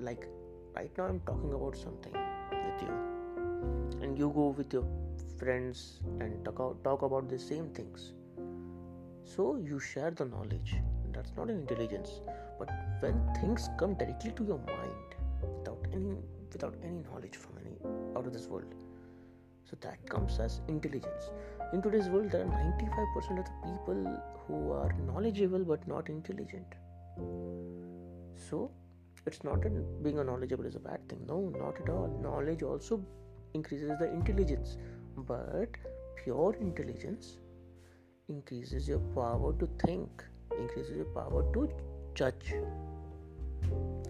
like 0.00 0.26
right 0.74 0.90
now 0.98 1.04
I'm 1.04 1.20
talking 1.20 1.52
about 1.52 1.76
something 1.76 2.12
with 2.12 2.82
you, 2.82 4.02
and 4.02 4.18
you 4.18 4.32
go 4.34 4.48
with 4.48 4.72
your 4.72 4.84
friends 5.38 6.00
and 6.20 6.44
talk, 6.44 6.82
talk 6.82 7.02
about 7.02 7.28
the 7.28 7.38
same 7.38 7.68
things. 7.70 8.12
So 9.24 9.56
you 9.56 9.78
share 9.78 10.10
the 10.10 10.24
knowledge. 10.24 10.76
That's 11.12 11.32
not 11.36 11.50
an 11.50 11.60
intelligence. 11.60 12.20
But 12.58 12.70
when 13.00 13.20
things 13.40 13.68
come 13.78 13.94
directly 13.94 14.32
to 14.32 14.44
your 14.44 14.58
mind 14.58 15.16
without 15.42 15.86
any 15.92 16.16
without 16.52 16.74
any 16.82 17.00
knowledge 17.10 17.36
from 17.36 17.57
out 18.18 18.26
of 18.26 18.32
this 18.32 18.46
world, 18.48 18.74
so 19.70 19.76
that 19.80 20.04
comes 20.08 20.38
as 20.40 20.60
intelligence. 20.68 21.30
In 21.72 21.82
today's 21.82 22.08
world, 22.08 22.30
there 22.30 22.42
are 22.42 22.46
95% 22.46 23.38
of 23.38 23.44
the 23.44 23.52
people 23.64 24.22
who 24.46 24.72
are 24.72 24.92
knowledgeable 25.06 25.64
but 25.64 25.86
not 25.86 26.08
intelligent. 26.08 26.74
So 28.48 28.70
it's 29.26 29.44
not 29.44 29.62
that 29.62 30.02
being 30.02 30.18
a 30.18 30.24
knowledgeable 30.24 30.64
is 30.64 30.74
a 30.74 30.80
bad 30.80 31.06
thing. 31.08 31.26
No, 31.28 31.52
not 31.58 31.80
at 31.82 31.90
all. 31.90 32.08
Knowledge 32.22 32.62
also 32.62 33.04
increases 33.54 33.92
the 33.98 34.10
intelligence, 34.10 34.78
but 35.16 35.76
pure 36.22 36.56
intelligence 36.60 37.36
increases 38.28 38.88
your 38.88 39.00
power 39.14 39.52
to 39.58 39.68
think, 39.84 40.24
increases 40.58 40.96
your 40.96 41.06
power 41.06 41.44
to 41.52 41.68
judge. 42.14 42.54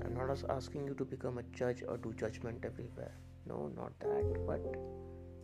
I'm 0.04 0.14
not 0.14 0.44
asking 0.50 0.86
you 0.86 0.94
to 0.94 1.04
become 1.04 1.38
a 1.38 1.42
judge 1.52 1.82
or 1.86 1.96
do 1.96 2.12
judgment 2.14 2.64
everywhere. 2.64 3.12
No, 3.46 3.70
not 3.76 3.98
that. 4.00 4.46
But 4.46 4.60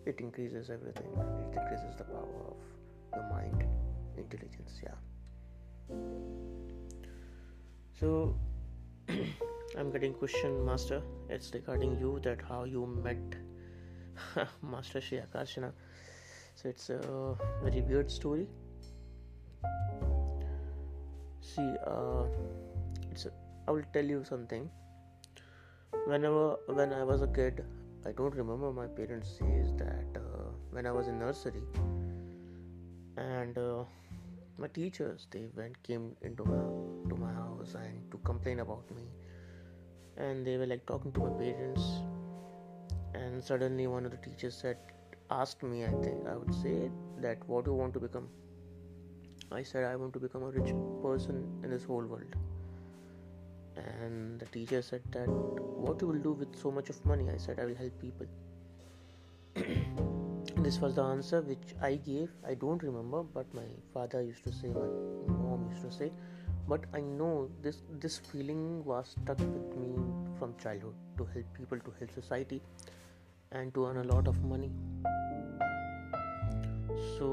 it 0.07 0.21
increases 0.21 0.71
everything. 0.71 1.11
It 1.13 1.59
increases 1.59 1.97
the 1.97 2.05
power 2.05 2.45
of 2.49 2.57
the 3.13 3.23
mind, 3.35 3.65
intelligence. 4.17 4.81
Yeah. 4.83 4.99
So 7.99 8.37
I'm 9.79 9.90
getting 9.90 10.14
question, 10.14 10.64
Master. 10.64 11.03
It's 11.29 11.53
regarding 11.55 11.99
you 11.99 12.21
that 12.25 12.40
how 12.49 12.64
you 12.64 12.87
met 12.87 13.37
Master 14.62 15.01
Shri 15.01 15.18
Akarshana. 15.18 15.73
So 16.55 16.68
it's 16.68 16.90
a 16.90 17.37
very 17.62 17.83
weird 17.83 18.11
story 18.11 18.47
see 21.45 21.71
uh, 21.87 22.25
it's 23.11 23.27
a, 23.27 23.33
i 23.68 23.71
will 23.71 23.88
tell 23.92 24.05
you 24.05 24.25
something 24.25 24.68
whenever 26.07 26.57
when 26.79 26.92
i 26.92 27.03
was 27.05 27.23
a 27.23 27.31
kid 27.38 27.64
i 28.09 28.12
don't 28.12 28.35
remember 28.35 28.71
my 28.73 28.87
parents 28.87 29.29
says 29.38 29.73
that 29.83 30.19
uh, 30.21 30.49
when 30.71 30.87
i 30.87 30.93
was 30.93 31.09
in 31.09 31.19
nursery. 31.19 31.62
And 33.17 33.57
uh, 33.59 33.85
my 34.59 34.69
teachers 34.69 35.27
they 35.31 35.47
went 35.57 35.81
came 35.83 36.17
into 36.23 36.45
my 36.45 36.62
to 37.11 37.17
my 37.17 37.33
house 37.33 37.75
and 37.81 38.11
to 38.11 38.19
complain 38.29 38.61
about 38.61 38.90
me. 38.97 39.05
And 40.17 40.47
they 40.47 40.57
were 40.57 40.67
like 40.67 40.85
talking 40.87 41.12
to 41.12 41.21
my 41.21 41.31
parents. 41.38 41.85
And 43.14 43.43
suddenly 43.43 43.87
one 43.87 44.05
of 44.05 44.11
the 44.11 44.17
teachers 44.17 44.57
said 44.57 44.79
asked 45.31 45.62
me 45.62 45.85
i 45.85 45.93
think 46.03 46.27
i 46.33 46.37
would 46.37 46.55
say 46.62 46.90
that 47.27 47.47
what 47.49 47.64
do 47.64 47.71
you 47.71 47.77
want 47.77 47.95
to 47.95 48.01
become? 48.01 48.29
I 49.53 49.62
said 49.62 49.85
I 49.85 49.95
want 49.97 50.12
to 50.14 50.19
become 50.19 50.43
a 50.43 50.51
rich 50.51 50.75
person 51.03 51.47
in 51.62 51.71
this 51.71 51.85
whole 51.85 52.05
world. 52.05 52.35
And 53.77 54.39
the 54.41 54.47
teacher 54.47 54.83
said 54.83 55.03
that 55.13 55.29
what 55.29 56.01
you 56.01 56.09
will 56.09 56.19
do 56.19 56.33
with 56.33 56.57
so 56.57 56.71
much 56.71 56.91
of 56.91 57.05
money? 57.05 57.29
I 57.31 57.37
said 57.37 57.59
I 57.59 57.65
will 57.65 57.75
help 57.75 58.01
people. 58.01 58.27
this 60.65 60.79
was 60.81 60.95
the 60.95 61.03
answer 61.03 61.41
which 61.41 61.75
I 61.81 61.97
gave. 61.97 62.31
I 62.47 62.55
don't 62.55 62.83
remember, 62.83 63.23
but 63.23 63.53
my 63.55 63.67
father 63.93 64.23
used 64.23 64.45
to 64.45 64.53
say, 64.53 64.69
my 64.69 64.87
mom 65.43 65.69
used 65.71 65.83
to 65.83 65.93
say. 65.93 66.13
But 66.67 66.85
I 66.95 67.01
know 67.01 67.51
this 67.63 67.83
this 68.01 68.19
feeling 68.19 68.85
was 68.85 69.17
stuck 69.17 69.39
with 69.39 69.77
me 69.77 69.91
from 70.39 70.55
childhood 70.63 70.95
to 71.19 71.27
help 71.35 71.45
people, 71.59 71.79
to 71.79 71.93
help 71.99 72.15
society, 72.15 72.63
and 73.53 73.75
to 73.75 73.87
earn 73.87 73.99
a 73.99 74.05
lot 74.05 74.27
of 74.27 74.43
money. 74.45 74.71
So 77.19 77.33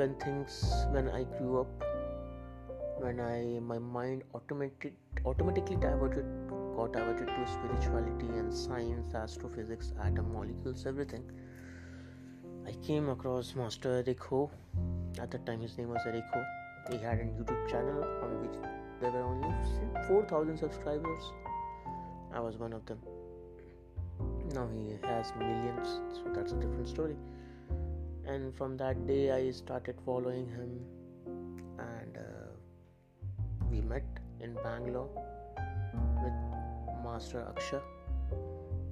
when 0.00 0.14
things 0.14 0.72
when 0.92 1.08
I 1.10 1.24
grew 1.36 1.60
up, 1.60 1.87
when 3.00 3.20
I 3.20 3.60
my 3.60 3.78
mind 3.78 4.22
automatic 4.34 4.94
automatically 5.24 5.76
diverted 5.76 6.26
got 6.76 6.92
diverted 6.92 7.28
to 7.28 7.46
spirituality 7.52 8.26
and 8.38 8.52
science, 8.54 9.14
astrophysics, 9.14 9.92
atom 10.04 10.32
molecules, 10.32 10.86
everything. 10.86 11.24
I 12.66 12.72
came 12.86 13.08
across 13.08 13.54
Master 13.56 14.02
Eric 14.06 14.22
Ho. 14.24 14.50
At 15.20 15.30
that 15.32 15.44
time, 15.46 15.60
his 15.60 15.76
name 15.76 15.88
was 15.88 16.02
Eric 16.06 16.24
Ho. 16.34 16.44
He 16.90 16.98
had 16.98 17.18
a 17.18 17.24
YouTube 17.24 17.68
channel 17.68 18.04
on 18.22 18.40
which 18.42 18.60
there 19.00 19.10
were 19.10 19.22
only 19.22 19.52
4,000 20.06 20.56
subscribers. 20.56 21.32
I 22.32 22.40
was 22.40 22.58
one 22.58 22.72
of 22.72 22.86
them. 22.86 23.00
Now 24.54 24.68
he 24.68 24.96
has 25.06 25.32
millions, 25.36 26.00
so 26.12 26.32
that's 26.32 26.52
a 26.52 26.56
different 26.56 26.88
story 26.88 27.16
and 28.28 28.54
from 28.56 28.76
that 28.76 29.06
day 29.06 29.30
i 29.32 29.50
started 29.50 30.00
following 30.04 30.46
him 30.56 30.72
met 33.88 34.20
in 34.40 34.54
bangalore 34.64 35.08
with 36.22 36.38
master 37.04 37.40
aksha 37.52 37.80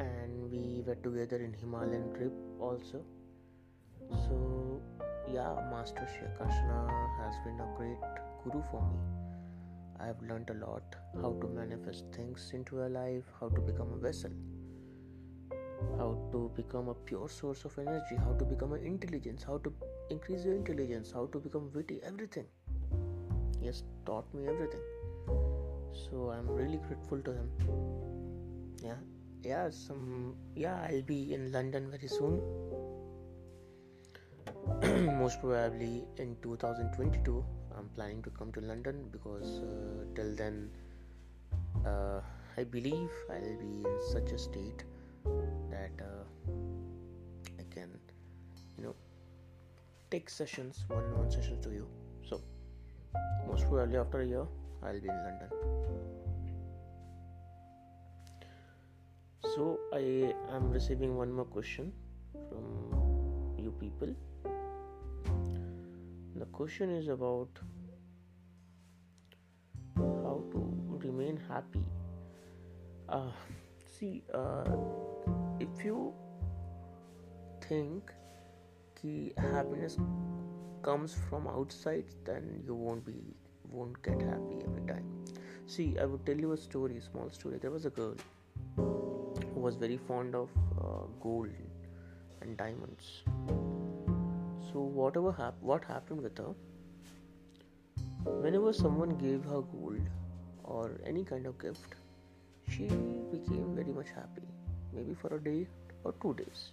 and 0.07 0.51
we 0.55 0.83
were 0.87 0.99
together 1.07 1.39
in 1.47 1.53
himalayan 1.63 2.09
trip 2.17 2.33
also 2.69 3.03
so 4.25 4.41
yeah 5.37 5.55
master 5.71 6.09
Akarshana 6.29 6.81
has 7.21 7.41
been 7.45 7.61
a 7.69 7.71
great 7.79 8.11
guru 8.43 8.63
for 8.71 8.83
me 8.91 9.01
i 10.01 10.07
have 10.07 10.23
learned 10.31 10.51
a 10.57 10.59
lot 10.67 11.01
how 11.23 11.33
to 11.41 11.49
manifest 11.63 12.05
things 12.19 12.51
into 12.61 12.85
a 12.87 12.91
life 13.01 13.35
how 13.41 13.49
to 13.49 13.67
become 13.73 13.93
a 13.99 14.05
vessel 14.09 14.39
how 15.99 16.17
to 16.33 16.51
become 16.57 16.89
a 16.89 16.95
pure 16.95 17.29
source 17.29 17.65
of 17.65 17.79
energy, 17.79 18.17
how 18.17 18.33
to 18.35 18.45
become 18.45 18.73
an 18.73 18.85
intelligence, 18.85 19.43
how 19.43 19.59
to 19.59 19.73
increase 20.11 20.45
your 20.45 20.55
intelligence, 20.55 21.13
how 21.13 21.27
to 21.27 21.39
become 21.39 21.71
witty, 21.75 22.01
everything. 22.03 22.47
He 23.67 23.69
has 23.69 23.83
taught 24.07 24.33
me 24.33 24.47
everything. 24.47 24.83
So 26.01 26.31
I'm 26.33 26.49
really 26.49 26.79
grateful 26.87 27.21
to 27.21 27.33
him. 27.33 27.49
Yeah, 28.81 29.01
yeah, 29.43 29.71
some 29.71 30.37
yeah, 30.55 30.87
I'll 30.89 31.03
be 31.03 31.35
in 31.35 31.51
London 31.51 31.91
very 31.91 32.07
soon. 32.07 32.39
Most 35.19 35.41
probably 35.41 36.05
in 36.19 36.37
2022, 36.43 37.45
I'm 37.77 37.89
planning 37.97 38.23
to 38.23 38.31
come 38.31 38.53
to 38.53 38.61
London 38.61 39.09
because 39.11 39.59
uh, 39.65 40.05
till 40.15 40.37
then, 40.37 40.71
uh, 41.85 42.21
I 42.57 42.63
believe 42.63 43.11
I'll 43.29 43.59
be 43.59 43.83
in 43.85 43.99
such 44.13 44.31
a 44.31 44.39
state 44.39 44.85
that 45.71 45.91
uh, 46.01 46.53
I 47.59 47.65
can, 47.75 47.99
you 48.79 48.85
know, 48.85 48.95
take 50.13 50.31
sessions, 50.31 50.85
one-on-one 50.87 51.33
sessions 51.33 51.65
to 51.65 51.73
you. 51.73 51.89
So 52.23 52.41
most 53.47 53.69
probably 53.69 53.97
after 53.97 54.21
a 54.21 54.27
year, 54.27 54.47
I'll 54.83 55.01
be 55.01 55.09
in 55.09 55.23
London. 55.25 55.49
So 59.55 59.79
I 59.93 60.35
am 60.55 60.71
receiving 60.71 61.17
one 61.17 61.33
more 61.33 61.45
question 61.45 61.93
from 62.33 63.57
you 63.59 63.73
people. 63.81 64.15
The 66.37 66.47
question 66.47 66.91
is 66.91 67.09
about 67.09 67.49
how 69.97 70.43
to 70.53 70.99
remain 71.03 71.39
happy 71.49 71.85
uh, 73.09 73.31
see 73.99 74.23
uh, 74.35 74.65
if 75.61 75.85
you 75.85 76.13
think 77.69 78.11
कि 79.01 79.33
happiness 79.39 79.97
comes 80.88 81.14
from 81.29 81.46
outside 81.53 82.16
then 82.25 82.49
you 82.66 82.75
won't 82.75 83.05
be 83.05 83.14
won't 83.70 84.01
get 84.03 84.20
happy 84.22 84.59
every 84.66 84.83
time. 84.90 85.07
See 85.75 85.87
i 86.03 86.05
would 86.11 86.25
tell 86.27 86.42
you 86.46 86.53
a 86.53 86.57
story 86.57 87.01
small 87.11 87.31
story. 87.38 87.59
There 87.62 87.72
was 87.77 87.87
a 87.87 87.90
girl 87.90 88.14
who 88.77 89.61
was 89.66 89.77
very 89.77 89.96
fond 90.11 90.35
of 90.35 90.51
uh, 90.81 91.07
gold 91.20 91.51
and 92.40 92.57
diamonds. 92.57 93.11
So 94.70 94.87
whatever 95.01 95.33
hap- 95.33 95.61
what 95.72 95.85
happened 95.85 96.22
with 96.29 96.38
her 96.38 96.55
whenever 98.46 98.72
someone 98.72 99.16
gave 99.25 99.44
her 99.44 99.61
gold 99.75 100.09
or 100.64 100.87
any 101.12 101.25
kind 101.25 101.46
of 101.46 101.59
gift 101.59 101.94
she 102.68 102.88
became 103.35 103.68
very 103.75 103.92
much 104.01 104.09
happy 104.14 104.49
maybe 104.92 105.14
for 105.14 105.35
a 105.37 105.42
day 105.42 105.66
or 106.05 106.12
two 106.22 106.35
days. 106.35 106.72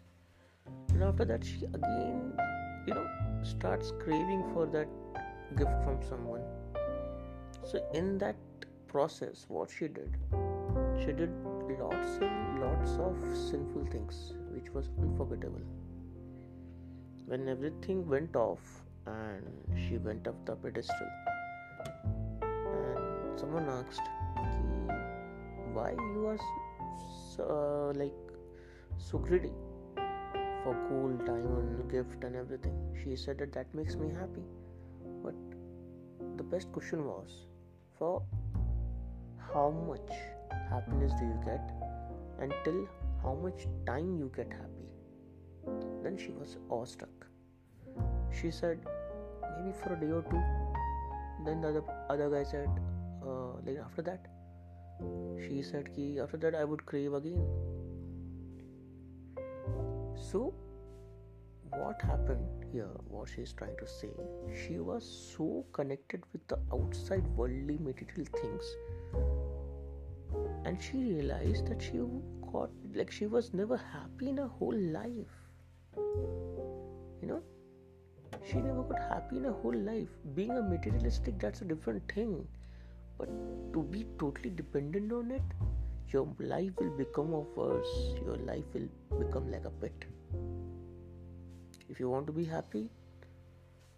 And 0.89 1.03
after 1.03 1.25
that 1.25 1.43
she 1.43 1.65
again 1.65 2.33
you 2.87 2.93
know 2.93 3.07
starts 3.43 3.93
craving 3.99 4.43
for 4.53 4.65
that 4.67 4.87
gift 5.55 5.83
from 5.83 5.99
someone. 6.07 6.41
So 7.65 7.79
in 7.93 8.17
that 8.19 8.35
process 8.87 9.45
what 9.47 9.69
she 9.71 9.87
did 9.87 10.17
she 10.99 11.11
did 11.11 11.31
lots 11.79 12.17
and 12.21 12.59
lots 12.61 12.91
of 13.05 13.15
sinful 13.35 13.85
things 13.91 14.33
which 14.51 14.69
was 14.73 14.89
unforgettable. 14.99 15.61
When 17.25 17.49
everything 17.49 18.07
went 18.07 18.35
off 18.35 18.59
and 19.05 19.43
she 19.75 19.97
went 19.97 20.27
up 20.27 20.45
the 20.45 20.55
pedestal 20.55 21.07
and 22.41 23.39
someone 23.39 23.67
asked 23.69 24.07
why 25.73 25.91
you 25.91 26.27
are 26.27 26.37
so, 27.35 27.43
uh, 27.49 27.99
like 27.99 28.13
so 28.97 29.17
greedy 29.17 29.51
for 30.63 30.73
gold, 30.89 31.25
diamond, 31.25 31.91
gift, 31.91 32.23
and 32.23 32.35
everything. 32.35 32.75
She 33.03 33.15
said 33.15 33.37
that 33.39 33.51
that 33.53 33.73
makes 33.73 33.95
me 33.95 34.09
happy. 34.09 34.43
But 35.23 35.35
the 36.37 36.43
best 36.43 36.71
question 36.71 37.05
was 37.05 37.47
for 37.97 38.23
how 39.53 39.69
much 39.87 40.11
happiness 40.69 41.11
do 41.19 41.25
you 41.25 41.39
get 41.45 41.71
until 42.39 42.87
how 43.21 43.33
much 43.35 43.67
time 43.85 44.17
you 44.17 44.31
get 44.35 44.51
happy. 44.51 44.87
Then 46.03 46.17
she 46.17 46.31
was 46.31 46.57
awestruck. 46.69 47.27
She 48.31 48.51
said, 48.51 48.79
maybe 49.57 49.75
for 49.81 49.93
a 49.93 49.99
day 49.99 50.11
or 50.11 50.23
two. 50.23 50.41
Then 51.45 51.61
the 51.61 51.69
other, 51.69 51.83
other 52.09 52.29
guy 52.29 52.43
said, 52.43 52.69
uh, 53.25 53.53
like 53.65 53.77
after 53.83 54.01
that. 54.03 54.27
She 55.39 55.61
said, 55.61 55.93
ki 55.95 56.19
after 56.19 56.37
that 56.37 56.55
I 56.55 56.63
would 56.63 56.85
crave 56.85 57.13
again. 57.13 57.45
So, 60.33 60.51
what 61.69 62.01
happened 62.01 62.65
here, 62.71 62.89
what 63.07 63.29
she's 63.29 63.53
trying 63.53 63.75
to 63.77 63.87
say, 63.87 64.09
she 64.61 64.79
was 64.79 65.05
so 65.37 65.63
connected 65.73 66.23
with 66.33 66.47
the 66.47 66.57
outside 66.73 67.27
worldly 67.37 67.77
material 67.77 68.25
things, 68.41 68.71
and 70.65 70.81
she 70.81 70.97
realized 70.97 71.67
that 71.67 71.83
she 71.83 71.99
got 72.51 72.71
like 72.95 73.11
she 73.11 73.27
was 73.27 73.53
never 73.53 73.77
happy 73.77 74.29
in 74.29 74.37
her 74.37 74.47
whole 74.47 74.79
life. 74.95 75.35
You 75.97 77.27
know, 77.27 77.43
she 78.43 78.55
never 78.55 78.81
got 78.81 79.03
happy 79.11 79.37
in 79.37 79.43
her 79.43 79.51
whole 79.51 79.77
life. 79.91 80.17
Being 80.33 80.57
a 80.57 80.63
materialistic, 80.63 81.37
that's 81.37 81.61
a 81.61 81.65
different 81.65 82.11
thing, 82.11 82.47
but 83.19 83.29
to 83.73 83.83
be 83.83 84.07
totally 84.17 84.49
dependent 84.49 85.13
on 85.13 85.29
it, 85.29 85.43
your 86.07 86.27
life 86.39 86.71
will 86.79 86.97
become 87.03 87.33
a 87.33 87.41
worse. 87.61 87.93
Your 88.25 88.37
life 88.37 88.65
will 88.73 88.89
become 89.19 89.51
like 89.51 89.65
a 89.65 89.75
pit 89.85 90.05
if 91.93 91.99
you 91.99 92.09
want 92.09 92.25
to 92.25 92.33
be 92.33 92.43
happy 92.43 92.83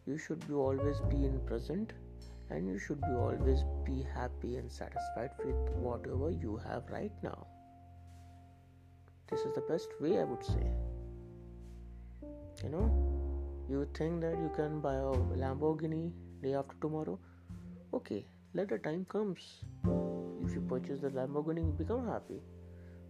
you 0.05 0.17
should 0.17 0.47
be 0.47 0.53
always 0.53 0.97
be 1.11 1.19
in 1.27 1.39
present 1.51 1.93
and 2.49 2.67
you 2.67 2.77
should 2.77 3.01
be 3.01 3.13
always 3.25 3.61
be 3.85 4.05
happy 4.15 4.57
and 4.57 4.71
satisfied 4.71 5.31
with 5.43 5.55
whatever 5.85 6.29
you 6.29 6.57
have 6.57 6.83
right 6.91 7.11
now. 7.23 7.47
This 9.31 9.39
is 9.39 9.55
the 9.55 9.61
best 9.61 9.89
way 9.99 10.19
i 10.19 10.23
would 10.23 10.43
say. 10.45 10.67
You 12.63 12.69
know 12.69 12.85
you 13.69 13.87
think 13.99 14.21
that 14.21 14.37
you 14.43 14.51
can 14.55 14.79
buy 14.79 14.95
a 14.95 15.13
lamborghini 15.43 16.11
day 16.43 16.53
after 16.53 16.75
tomorrow? 16.81 17.17
Okay 17.93 18.25
let 18.53 18.69
the 18.69 18.77
time 18.77 19.05
comes. 19.05 19.63
If 20.43 20.53
you 20.53 20.61
purchase 20.67 20.99
the 20.99 21.09
lamborghini 21.09 21.65
you 21.65 21.73
become 21.77 22.07
happy. 22.07 22.41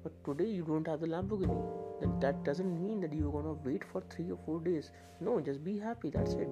But 0.04 0.24
today 0.24 0.50
you 0.50 0.64
don't 0.64 0.88
have 0.88 1.02
the 1.02 1.08
lamborghini 1.08 1.85
then 2.00 2.20
that 2.20 2.44
doesn't 2.44 2.82
mean 2.82 3.00
that 3.02 3.14
you're 3.14 3.32
gonna 3.32 3.54
wait 3.64 3.84
for 3.84 4.02
three 4.10 4.30
or 4.32 4.38
four 4.46 4.60
days. 4.60 4.92
No 5.20 5.40
just 5.40 5.64
be 5.64 5.78
happy 5.80 6.10
that's 6.10 6.34
it. 6.34 6.50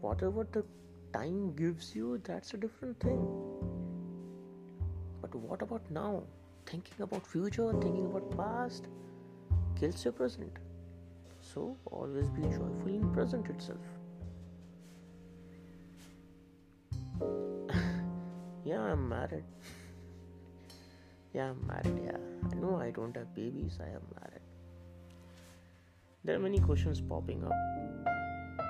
Whatever 0.00 0.46
the 0.52 0.64
time 1.12 1.54
gives 1.54 1.94
you 1.94 2.20
that's 2.24 2.54
a 2.54 2.56
different 2.56 3.00
thing. 3.00 3.26
But 5.20 5.34
what 5.34 5.62
about 5.62 5.90
now? 5.90 6.22
Thinking 6.66 7.02
about 7.02 7.26
future 7.26 7.70
thinking 7.72 8.06
about 8.06 8.36
past 8.36 8.86
kills 9.78 10.04
your 10.04 10.12
present. 10.12 10.58
So 11.40 11.76
always 11.86 12.28
be 12.30 12.42
joyful 12.42 12.88
in 12.88 13.12
present 13.12 13.48
itself. 13.48 13.78
Yeah 18.64 18.80
i'm 18.80 19.08
married 19.08 19.44
yeah, 21.34 21.50
I'm 21.50 21.66
married. 21.66 22.02
Yeah, 22.04 22.18
I 22.50 22.54
know 22.56 22.76
I 22.76 22.90
don't 22.90 23.16
have 23.16 23.34
babies. 23.34 23.78
I 23.80 23.88
am 23.88 24.02
married. 24.20 24.40
There 26.24 26.36
are 26.36 26.38
many 26.38 26.58
questions 26.58 27.00
popping 27.00 27.42
up. 27.44 27.52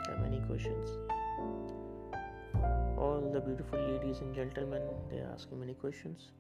There 0.07 0.15
are 0.17 0.21
many 0.23 0.41
questions. 0.47 0.91
All 2.97 3.31
the 3.33 3.41
beautiful 3.41 3.79
ladies 3.79 4.21
and 4.21 4.35
gentlemen, 4.35 4.83
they 5.11 5.19
are 5.19 5.31
asking 5.33 5.61
many 5.61 5.75
questions. 5.75 6.31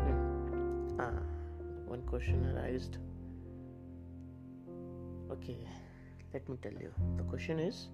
Hmm. 0.00 1.00
Ah, 1.00 1.20
one 1.86 2.02
question 2.02 2.46
arised. 2.54 2.98
Okay, 5.30 5.58
let 6.32 6.48
me 6.48 6.56
tell 6.62 6.72
you. 6.72 6.92
The 7.16 7.24
question 7.24 7.58
is 7.58 7.88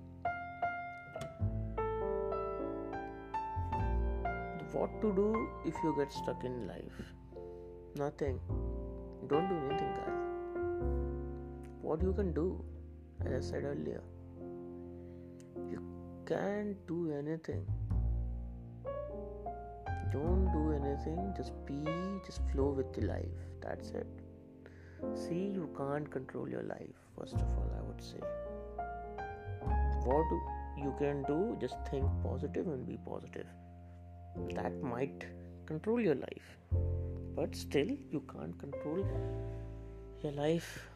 what 4.72 5.00
to 5.02 5.12
do 5.14 5.48
if 5.64 5.74
you 5.82 5.94
get 5.98 6.12
stuck 6.12 6.44
in 6.44 6.66
life? 6.66 6.98
Nothing. 7.96 8.38
Don't 9.28 9.48
do 9.48 9.56
anything 9.68 9.92
guys. 9.98 10.20
What 11.82 12.02
you 12.02 12.12
can 12.12 12.32
do 12.32 12.62
as 13.24 13.32
i 13.32 13.40
said 13.50 13.64
earlier 13.64 14.02
you 15.70 15.82
can't 16.26 16.76
do 16.86 17.12
anything. 17.12 17.66
Don't 20.12 20.50
do 20.52 20.72
anything. 20.72 21.32
Just 21.36 21.52
be 21.66 21.84
just 22.26 22.40
flow 22.52 22.70
with 22.70 22.92
the 22.92 23.02
life. 23.06 23.40
That's 23.60 23.90
it. 23.90 24.06
See 25.14 25.50
you 25.58 25.68
can't 25.76 26.10
control 26.10 26.48
your 26.48 26.62
life 26.62 27.00
first 27.18 27.34
of 27.34 27.48
all 27.58 27.70
i 27.78 27.82
would 27.82 28.02
say. 28.02 28.20
What 30.04 30.26
you 30.78 30.94
can 30.98 31.24
do 31.24 31.56
just 31.60 31.76
think 31.90 32.06
positive 32.22 32.68
and 32.68 32.86
be 32.86 32.98
positive 33.04 33.46
that 34.54 34.82
might 34.82 35.24
control 35.66 36.00
your 36.00 36.14
life. 36.14 36.56
But 37.36 37.54
still 37.54 37.88
you 38.10 38.22
can't 38.32 38.58
control 38.58 39.06
your 40.22 40.32
life. 40.32 40.88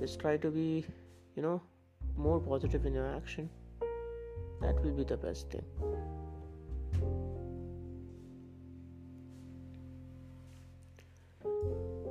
Just 0.00 0.20
try 0.20 0.36
to 0.36 0.50
be 0.50 0.84
you 1.36 1.42
know 1.42 1.60
more 2.16 2.40
positive 2.40 2.86
in 2.86 2.94
your 2.94 3.08
action. 3.16 3.48
That 4.60 4.82
will 4.84 4.92
be 4.92 5.04
the 5.04 5.16
best 5.16 5.50
thing. 5.50 5.64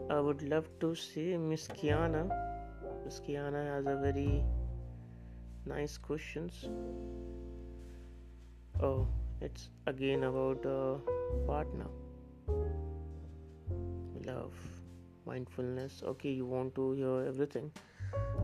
I 0.10 0.20
would 0.20 0.42
love 0.42 0.68
to 0.82 0.94
see 0.94 1.38
Miss 1.38 1.68
Kiana. 1.68 2.24
Miss 3.06 3.22
Kiana 3.22 3.66
has 3.76 3.86
a 3.86 3.96
very 3.96 4.44
nice 5.66 5.98
questions 5.98 6.66
oh 8.82 9.08
it's 9.42 9.70
again 9.88 10.24
about 10.24 10.66
a 10.66 10.98
partner. 11.48 11.88
Love 14.26 14.54
mindfulness. 15.26 16.04
Okay 16.04 16.32
you 16.32 16.46
want 16.46 16.76
to 16.76 16.92
hear 16.94 17.26
everything. 17.28 17.72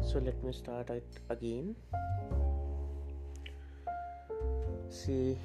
So 0.02 0.19
let 0.19 0.43
me 0.43 0.54
start 0.54 0.89
it 0.89 1.19
again. 1.30 1.76
See 4.89 5.38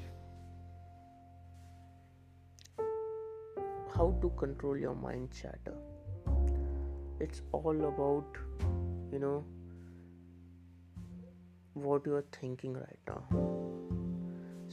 how 3.95 4.15
to 4.21 4.31
control 4.37 4.77
your 4.77 4.95
mind 4.95 5.29
chatter. 5.31 5.75
It's 7.19 7.41
all 7.51 7.85
about 7.87 8.25
you 9.11 9.19
know 9.19 9.43
what 11.73 12.05
you 12.05 12.15
are 12.15 12.25
thinking 12.31 12.73
right 12.73 12.99
now 13.07 13.82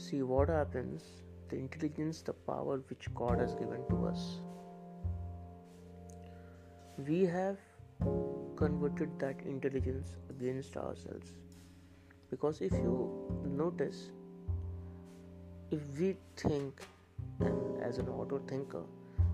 see 0.07 0.21
what 0.21 0.49
happens 0.49 1.03
the 1.51 1.57
intelligence, 1.57 2.21
the 2.21 2.33
power 2.33 2.77
which 2.87 3.07
God 3.13 3.39
has 3.39 3.53
given 3.55 3.83
to 3.89 4.07
us. 4.07 4.39
We 6.97 7.25
have 7.25 7.57
converted 8.55 9.19
that 9.19 9.41
intelligence 9.45 10.15
against 10.29 10.77
ourselves. 10.77 11.33
Because 12.29 12.61
if 12.61 12.71
you 12.71 12.95
notice, 13.45 14.11
if 15.71 15.81
we 15.99 16.15
think, 16.37 16.81
and 17.41 17.83
as 17.83 17.97
an 17.97 18.07
auto 18.07 18.39
thinker, 18.47 18.83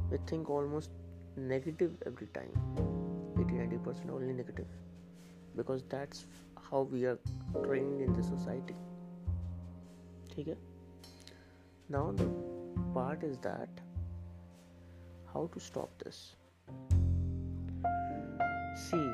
we 0.10 0.18
think 0.26 0.50
almost 0.50 0.90
negative 1.36 1.92
every 2.08 2.28
time 2.28 2.52
80 3.40 3.54
90% 3.54 4.10
only 4.10 4.34
negative 4.34 4.66
because 5.56 5.84
that's 5.90 6.26
how 6.70 6.82
we 6.82 7.06
are 7.06 7.20
trained 7.64 8.02
in 8.02 8.14
the 8.14 8.24
society 8.24 8.76
okay 10.40 10.56
now 11.90 12.12
the 12.12 12.28
part 12.94 13.24
is 13.24 13.38
that 13.40 13.70
how 15.34 15.50
to 15.54 15.60
stop 15.60 15.90
this. 16.04 16.36
See 18.90 19.10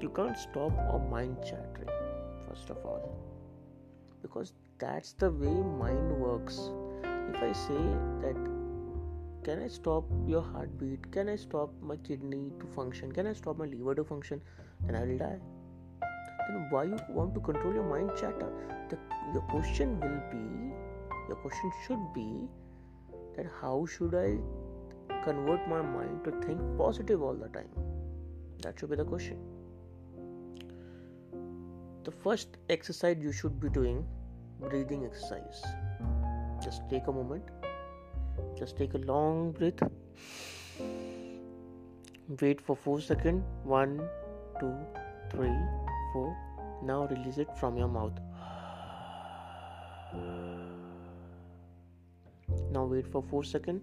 you 0.00 0.10
can't 0.14 0.36
stop 0.36 0.72
a 0.92 0.98
mind 1.10 1.36
chattering 1.44 1.88
first 2.48 2.70
of 2.70 2.84
all 2.84 3.16
because 4.22 4.52
that's 4.78 5.12
the 5.12 5.30
way 5.30 5.54
mind 5.84 6.12
works. 6.20 6.70
If 7.02 7.42
i 7.42 7.52
say 7.52 7.82
that 8.22 8.36
can 9.44 9.62
i 9.62 9.68
stop 9.68 10.04
your 10.26 10.42
heartbeat? 10.42 11.10
Can 11.12 11.28
i 11.28 11.36
stop 11.36 11.70
my 11.80 11.96
kidney 11.96 12.50
to 12.60 12.66
function? 12.74 13.12
Can 13.12 13.26
i 13.26 13.32
stop 13.32 13.58
my 13.58 13.66
liver 13.66 13.94
to 13.94 14.04
function? 14.04 14.42
Then 14.86 14.96
i 14.96 15.04
will 15.04 15.18
die 15.18 15.38
then 16.48 16.66
why 16.70 16.84
you 16.84 16.98
want 17.08 17.34
to 17.34 17.40
control 17.40 17.74
your 17.74 17.88
mind 17.88 18.10
chatter 18.20 18.50
the, 18.90 18.98
your 19.32 19.42
question 19.42 20.00
will 20.00 20.22
be 20.32 20.72
your 21.28 21.36
question 21.36 21.70
should 21.86 22.12
be 22.14 22.48
that 23.36 23.46
how 23.60 23.86
should 23.86 24.14
I 24.14 24.38
convert 25.24 25.68
my 25.68 25.80
mind 25.82 26.24
to 26.24 26.32
think 26.44 26.60
positive 26.78 27.22
all 27.22 27.34
the 27.34 27.48
time? 27.48 27.68
That 28.62 28.78
should 28.78 28.90
be 28.90 28.96
the 28.96 29.04
question. 29.04 29.38
The 32.04 32.10
first 32.10 32.56
exercise 32.68 33.18
you 33.20 33.32
should 33.32 33.60
be 33.60 33.68
doing 33.68 34.04
breathing 34.60 35.04
exercise. 35.04 35.62
Just 36.62 36.88
take 36.90 37.06
a 37.06 37.12
moment. 37.12 37.44
Just 38.58 38.76
take 38.76 38.94
a 38.94 38.98
long 38.98 39.52
breath. 39.52 39.82
Wait 42.40 42.60
for 42.60 42.76
4 42.76 43.00
seconds. 43.00 43.44
1 43.64 44.00
2 44.60 44.72
3 45.30 45.87
4 46.12 46.36
now 46.82 47.06
release 47.06 47.38
it 47.38 47.48
from 47.58 47.76
your 47.76 47.88
mouth. 47.88 48.12
Now 52.70 52.84
wait 52.84 53.06
for 53.06 53.22
4 53.30 53.44
seconds. 53.44 53.82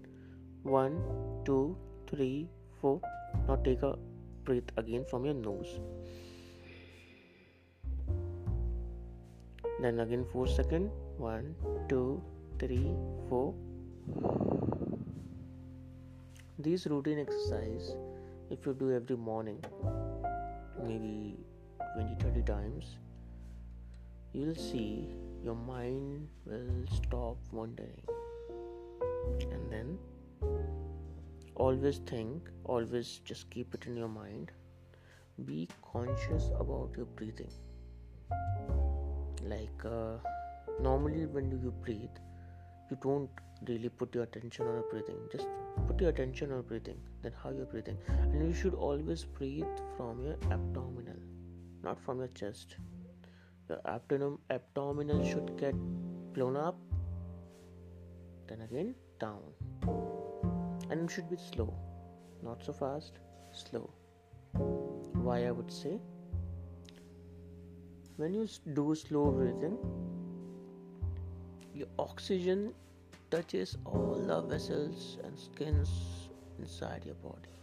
1 0.62 1.42
2 1.44 1.76
3 2.10 2.48
4 2.80 3.00
now 3.48 3.56
take 3.56 3.82
a 3.82 3.96
breath 4.44 4.70
again 4.76 5.04
from 5.10 5.24
your 5.24 5.34
nose. 5.34 5.78
Then 9.80 10.00
again 10.00 10.24
4 10.32 10.46
seconds. 10.48 10.90
1 11.18 11.54
2 11.88 12.22
3 12.58 12.94
4 13.28 13.54
this 16.58 16.86
routine 16.86 17.18
exercise 17.18 17.94
if 18.50 18.66
you 18.66 18.74
do 18.74 18.92
every 18.92 19.16
morning 19.16 19.58
maybe 20.86 21.38
20 21.96 22.14
30 22.22 22.42
times 22.42 22.96
you'll 24.36 24.58
see 24.62 25.08
your 25.42 25.54
mind 25.54 26.28
will 26.44 26.84
stop 26.94 27.36
wandering. 27.52 28.02
And 29.50 29.70
then 29.70 29.98
always 31.54 32.00
think 32.10 32.50
always 32.64 33.20
just 33.24 33.48
keep 33.50 33.74
it 33.74 33.86
in 33.86 33.96
your 33.96 34.08
mind. 34.08 34.52
Be 35.46 35.68
conscious 35.92 36.50
about 36.60 36.90
your 36.96 37.06
breathing. 37.20 37.52
Like 39.54 39.84
uh, 39.84 40.16
normally 40.82 41.24
when 41.24 41.50
you 41.50 41.72
breathe 41.84 42.20
you 42.90 42.98
don't 43.02 43.30
really 43.66 43.88
put 43.88 44.14
your 44.14 44.24
attention 44.24 44.66
on 44.66 44.74
your 44.74 44.90
breathing. 44.90 45.16
Just 45.32 45.46
put 45.86 45.98
your 46.00 46.10
attention 46.10 46.52
on 46.52 46.60
breathing 46.62 47.00
then 47.22 47.32
how 47.42 47.50
you're 47.50 47.72
breathing. 47.76 47.96
And 48.08 48.46
you 48.46 48.52
should 48.52 48.74
always 48.74 49.24
breathe 49.24 49.80
from 49.96 50.22
your 50.22 50.36
abdominal 50.50 51.25
not 51.86 52.00
from 52.04 52.18
your 52.18 52.32
chest. 52.42 52.76
Your 53.68 53.80
abdomen 53.94 54.38
abdominal 54.50 55.24
should 55.30 55.56
get 55.56 55.74
blown 56.34 56.56
up 56.56 56.78
then 58.48 58.60
again 58.62 58.94
down. 59.18 59.42
And 60.90 61.02
it 61.02 61.10
should 61.12 61.28
be 61.30 61.36
slow 61.36 61.72
not 62.42 62.64
so 62.64 62.72
fast 62.72 63.18
slow. 63.52 63.88
Why 65.28 65.36
i 65.46 65.50
would 65.50 65.72
say 65.76 65.94
when 68.16 68.34
you 68.34 68.44
do 68.74 68.84
slow 68.94 69.24
breathing 69.38 69.78
your 71.74 71.88
oxygen 71.98 72.62
touches 73.30 73.76
all 73.84 74.22
the 74.28 74.40
vessels 74.52 75.18
and 75.24 75.38
skins 75.38 75.90
inside 76.58 77.04
your 77.04 77.16
body. 77.16 77.54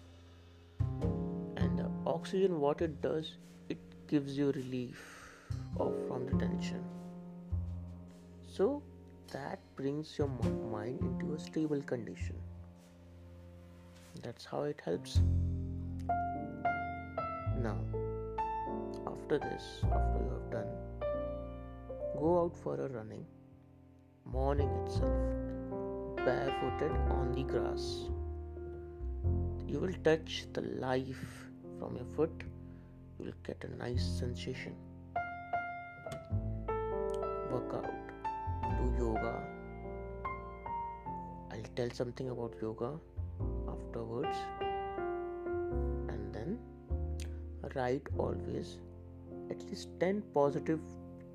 And 1.58 1.80
the 1.80 1.90
oxygen 2.06 2.60
what 2.60 2.82
it 2.82 3.02
does 3.02 3.34
it 3.70 3.93
gives 4.08 4.38
you 4.38 4.52
relief 4.52 5.00
of 5.80 5.94
from 6.08 6.26
the 6.26 6.38
tension 6.38 6.84
so 8.56 8.84
that 9.32 9.60
brings 9.76 10.16
your 10.18 10.28
mind 10.72 11.00
into 11.02 11.34
a 11.34 11.40
stable 11.40 11.82
condition. 11.82 12.36
That's 14.22 14.46
how 14.46 14.62
it 14.64 14.80
helps. 14.86 15.20
Now, 17.60 17.78
after 19.08 19.40
this, 19.40 19.64
after 19.92 20.20
you 20.20 20.30
have 20.30 20.52
done, 20.52 20.68
go 22.20 22.44
out 22.44 22.56
for 22.56 22.76
a 22.76 22.88
running, 22.90 23.26
morning 24.26 24.70
itself, 24.86 25.18
barefooted 26.18 26.92
on 27.10 27.32
the 27.34 27.44
grass. 27.44 28.10
You 29.68 29.80
will 29.80 29.98
touch 30.04 30.46
the 30.54 30.62
life 30.62 31.26
from 31.80 31.96
your 31.96 32.06
foot, 32.16 32.44
will 33.24 33.34
get 33.46 33.64
a 33.64 33.76
nice 33.78 34.06
sensation. 34.20 34.76
Work 37.52 37.74
out 37.74 38.04
do 38.84 38.94
yoga. 38.98 39.34
I'll 41.52 41.70
tell 41.76 41.92
something 41.92 42.30
about 42.30 42.56
yoga 42.62 42.94
afterwards. 43.68 44.38
And 46.10 46.34
then 46.34 46.58
write 47.76 48.08
always 48.18 48.78
at 49.50 49.62
least 49.64 49.90
10 50.00 50.24
positive 50.34 50.80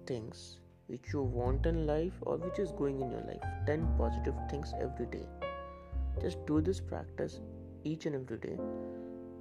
things 0.07 0.61
which 0.87 1.13
you 1.13 1.23
want 1.23 1.67
in 1.67 1.87
life 1.87 2.15
or 2.23 2.37
which 2.37 2.59
is 2.59 2.73
going 2.73 3.01
in 3.01 3.11
your 3.11 3.21
life. 3.23 3.43
10 3.67 3.87
positive 3.99 4.35
things 4.51 4.73
every 4.81 5.07
day. 5.07 5.27
Just 6.21 6.45
do 6.47 6.61
this 6.61 6.81
practice 6.81 7.41
each 7.85 8.07
and 8.07 8.15
every 8.15 8.39
day. 8.39 8.59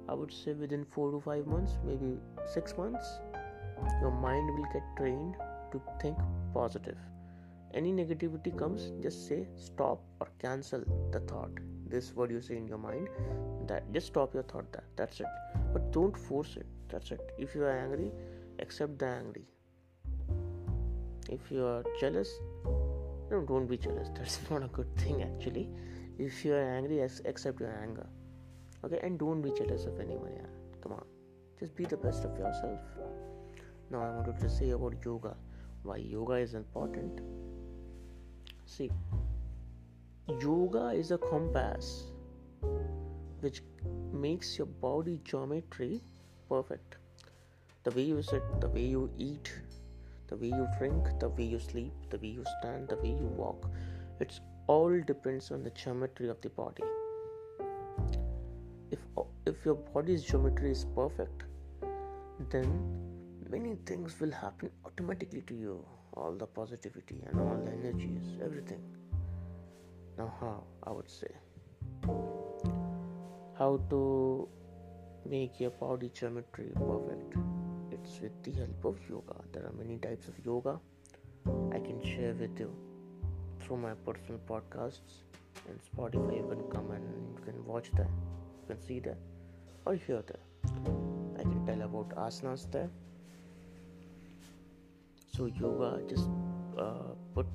I 0.08 0.14
would 0.14 0.32
say 0.32 0.52
within 0.52 0.84
4 0.84 1.10
to 1.12 1.20
5 1.20 1.46
months, 1.46 1.78
maybe 1.84 2.18
6 2.54 2.78
months, 2.78 3.06
your 4.00 4.10
mind 4.10 4.58
will 4.58 4.68
get 4.72 4.82
trained 4.96 5.34
to 5.72 5.80
think 6.00 6.16
positive. 6.54 6.96
Any 7.74 7.92
negativity 7.92 8.56
comes 8.56 8.90
just 9.02 9.26
say 9.28 9.46
stop 9.56 10.00
or 10.20 10.28
cancel 10.38 10.84
the 11.12 11.20
thought. 11.20 11.50
This 11.86 12.14
what 12.14 12.30
you 12.30 12.40
say 12.40 12.56
in 12.56 12.66
your 12.66 12.78
mind 12.78 13.08
that 13.66 13.92
just 13.92 14.06
stop 14.06 14.32
your 14.32 14.42
thought 14.44 14.72
that 14.72 14.84
that's 14.96 15.20
it. 15.20 15.26
But 15.74 15.92
don't 15.92 16.16
force 16.16 16.56
it 16.56 16.66
that's 16.88 17.10
it. 17.10 17.32
If 17.38 17.54
you 17.54 17.64
are 17.64 17.78
angry 17.78 18.10
accept 18.58 18.98
the 18.98 19.06
angry. 19.06 19.44
If 21.28 21.50
you 21.50 21.66
are 21.66 21.84
jealous 22.00 22.30
no 23.30 23.42
don't 23.46 23.66
be 23.66 23.76
jealous. 23.76 24.08
That's 24.14 24.38
not 24.50 24.62
a 24.62 24.68
good 24.68 24.96
thing 24.96 25.22
actually. 25.22 25.68
If 26.18 26.44
you 26.46 26.54
are 26.54 26.62
angry 26.76 27.00
accept 27.02 27.60
your 27.60 27.74
anger 27.82 28.06
okay 28.84 29.00
and 29.02 29.18
don't 29.18 29.42
be 29.42 29.52
jealous 29.58 29.84
of 29.84 29.98
anyone 30.00 30.32
yeah. 30.34 30.46
Come 30.82 30.92
on. 30.92 31.04
Just 31.58 31.74
be 31.74 31.84
the 31.84 31.96
best 31.96 32.24
of 32.24 32.38
yourself. 32.38 32.80
Now 33.90 34.02
i 34.02 34.10
wanted 34.10 34.38
to 34.40 34.48
say 34.48 34.70
about 34.70 34.94
yoga. 35.04 35.34
Why 35.82 35.96
yoga 35.96 36.34
is 36.34 36.54
important. 36.54 37.20
See, 38.66 38.90
yoga 40.40 40.88
is 40.88 41.10
a 41.10 41.18
compass 41.18 42.12
which 43.40 43.62
makes 44.12 44.58
your 44.58 44.66
body 44.66 45.20
geometry 45.24 46.02
perfect. 46.48 46.96
The 47.84 47.90
way 47.92 48.02
you 48.02 48.22
sit, 48.22 48.42
the 48.60 48.68
way 48.68 48.82
you 48.82 49.10
eat, 49.16 49.52
the 50.26 50.36
way 50.36 50.48
you 50.48 50.68
drink, 50.78 51.06
the 51.18 51.28
way 51.30 51.44
you 51.44 51.58
sleep, 51.58 51.92
the 52.10 52.18
way 52.18 52.28
you 52.28 52.44
stand, 52.58 52.88
the 52.88 52.96
way 52.96 53.08
you 53.08 53.32
walk, 53.36 53.70
it's 54.20 54.40
all 54.66 55.00
depends 55.00 55.50
on 55.50 55.62
the 55.62 55.70
geometry 55.70 56.28
of 56.28 56.40
the 56.42 56.50
body. 56.50 56.82
If 58.90 59.00
if 59.46 59.64
your 59.64 59.74
body's 59.74 60.24
geometry 60.24 60.70
is 60.70 60.84
perfect, 60.94 61.44
then 62.50 62.68
many 63.50 63.76
things 63.86 64.18
will 64.20 64.30
happen 64.30 64.70
automatically 64.84 65.42
to 65.42 65.54
you 65.54 65.84
all 66.14 66.32
the 66.32 66.46
positivity 66.46 67.22
and 67.26 67.40
all 67.40 67.58
the 67.64 67.72
energies, 67.72 68.38
everything. 68.44 68.80
Now, 70.16 70.32
how 70.40 70.64
I 70.82 70.90
would 70.90 71.10
say 71.10 71.30
how 73.58 73.80
to 73.90 74.48
make 75.28 75.58
your 75.60 75.70
body 75.70 76.10
geometry 76.14 76.70
perfect. 76.74 77.34
It's 77.90 78.20
with 78.20 78.42
the 78.44 78.52
help 78.52 78.84
of 78.84 78.98
yoga. 79.10 79.36
There 79.52 79.64
are 79.64 79.72
many 79.76 79.98
types 79.98 80.28
of 80.28 80.34
yoga 80.44 80.78
I 81.72 81.78
can 81.80 82.00
share 82.02 82.34
with 82.34 82.58
you 82.58 82.72
through 83.60 83.78
my 83.78 83.94
personal 84.06 84.40
podcasts 84.48 85.24
and 85.68 85.78
Spotify. 85.88 86.36
You 86.36 86.46
can 86.48 86.62
come 86.70 86.90
and 86.92 87.04
you 87.34 87.44
can 87.44 87.64
watch 87.64 87.90
that, 87.96 88.06
you 88.06 88.37
can 88.68 88.80
see 88.86 89.00
that, 89.00 89.18
or 89.86 89.94
hear 89.94 90.22
that. 90.30 90.40
I 91.38 91.42
can 91.42 91.66
tell 91.66 91.82
about 91.82 92.10
asanas 92.24 92.70
there. 92.70 92.90
So 95.36 95.46
yoga, 95.60 95.90
just 96.08 96.28
uh, 96.78 97.14
put 97.34 97.46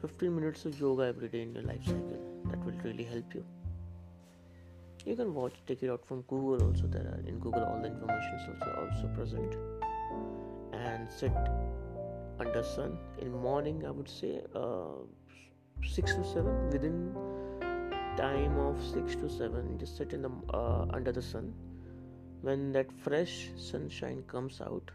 15 0.00 0.34
minutes 0.34 0.64
of 0.64 0.80
yoga 0.80 1.04
every 1.04 1.28
day 1.28 1.42
in 1.42 1.54
your 1.54 1.62
life 1.62 1.84
cycle. 1.84 2.20
That 2.50 2.64
will 2.64 2.80
really 2.84 3.04
help 3.04 3.34
you. 3.34 3.44
You 5.06 5.16
can 5.16 5.32
watch, 5.34 5.54
take 5.66 5.82
it 5.82 5.90
out 5.90 6.04
from 6.06 6.22
Google 6.22 6.66
also. 6.68 6.86
There 6.86 7.02
are 7.02 7.20
in 7.26 7.38
Google 7.38 7.64
all 7.64 7.80
the 7.80 7.88
information 7.88 8.34
is 8.34 8.48
also 8.48 8.70
also 8.82 9.08
present. 9.14 9.56
And 10.72 11.10
sit 11.10 11.32
under 12.38 12.62
sun 12.62 12.98
in 13.22 13.32
morning. 13.32 13.84
I 13.86 13.90
would 13.90 14.08
say 14.08 14.42
uh, 14.54 14.98
six 15.86 16.14
to 16.14 16.24
seven 16.24 16.70
within 16.70 17.14
time 18.18 18.58
of 18.58 18.82
six 18.82 19.14
to 19.14 19.28
seven. 19.30 19.78
Just 19.78 19.96
sit 19.96 20.12
in 20.12 20.22
the 20.22 20.30
uh, 20.52 20.86
under 20.92 21.12
the 21.12 21.22
sun. 21.22 21.54
When 22.42 22.72
that 22.72 22.90
fresh 23.04 23.50
sunshine 23.56 24.24
comes 24.26 24.60
out, 24.60 24.90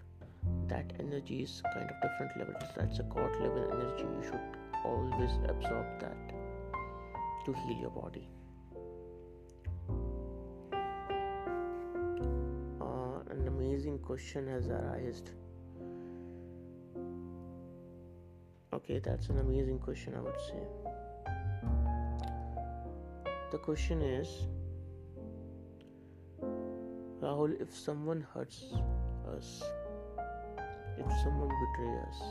that 0.68 0.92
energy 1.00 1.44
is 1.44 1.62
kind 1.74 1.90
of 1.90 1.96
different 2.02 2.38
level. 2.38 2.56
That's 2.76 3.00
a 3.00 3.04
god 3.04 3.32
level 3.40 3.70
energy. 3.72 4.04
You 4.04 4.24
should 4.30 4.42
always 4.84 5.32
absorb 5.48 5.86
that 6.02 6.34
to 7.46 7.54
heal 7.54 7.78
your 7.80 7.92
body. 7.92 8.28
Uh, 12.82 13.20
an 13.32 13.48
amazing 13.48 14.00
question 14.00 14.48
has 14.48 14.68
arisen. 14.68 15.30
Okay, 18.74 19.00
that's 19.00 19.28
an 19.28 19.40
amazing 19.40 19.80
question, 19.80 20.14
I 20.16 20.22
would 20.22 20.42
say. 20.48 20.83
The 23.54 23.60
question 23.60 24.02
is 24.02 24.30
Rahul, 27.22 27.52
if 27.62 27.76
someone 27.78 28.26
hurts 28.34 28.64
us, 29.32 29.62
if 30.98 31.12
someone 31.24 31.52
betrays 31.60 32.00
us, 32.08 32.24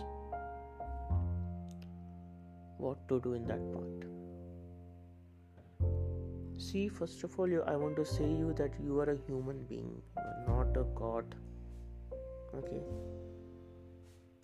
what 2.78 3.06
to 3.08 3.20
do 3.20 3.34
in 3.34 3.46
that 3.46 3.62
point. 3.72 4.04
See, 6.58 6.88
first 6.88 7.22
of 7.22 7.38
all, 7.38 7.56
I 7.68 7.76
want 7.76 7.94
to 8.02 8.04
say 8.04 8.24
you 8.24 8.52
that 8.54 8.72
you 8.82 8.98
are 8.98 9.10
a 9.12 9.16
human 9.28 9.64
being, 9.66 10.02
you 10.16 10.22
are 10.24 10.44
not 10.48 10.76
a 10.76 10.84
god. 10.96 11.36
Okay, 12.52 12.82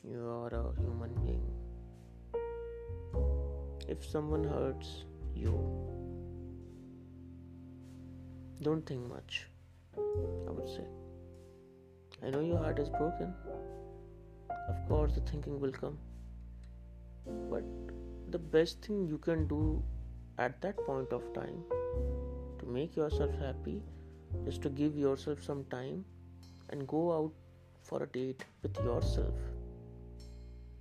you 0.09 0.25
are 0.25 0.55
a 0.63 0.73
human 0.81 1.13
being. 1.27 1.45
If 3.89 4.05
someone 4.05 4.45
hurts 4.45 5.05
you, 5.35 5.98
don't 8.63 8.87
think 8.87 9.09
much. 9.09 9.47
I 9.97 10.51
would 10.51 10.69
say. 10.69 10.85
I 12.23 12.31
know 12.31 12.41
your 12.41 12.59
heart 12.59 12.79
is 12.79 12.89
broken. 12.89 13.33
Of 14.69 14.89
course, 14.89 15.15
the 15.15 15.21
thinking 15.21 15.61
will 15.61 15.73
come. 15.73 15.99
But 17.51 17.65
the 18.31 18.39
best 18.39 18.83
thing 18.85 19.07
you 19.07 19.19
can 19.19 19.47
do 19.47 19.83
at 20.39 20.61
that 20.63 20.77
point 20.87 21.13
of 21.13 21.33
time 21.35 21.63
to 22.59 22.67
make 22.67 22.97
yourself 22.97 23.31
happy 23.39 23.83
is 24.47 24.59
to 24.59 24.69
give 24.69 24.97
yourself 24.97 25.43
some 25.43 25.65
time 25.65 26.05
and 26.71 26.87
go 26.87 27.13
out 27.13 27.33
for 27.83 28.03
a 28.03 28.07
date 28.07 28.45
with 28.63 28.77
yourself. 28.79 29.35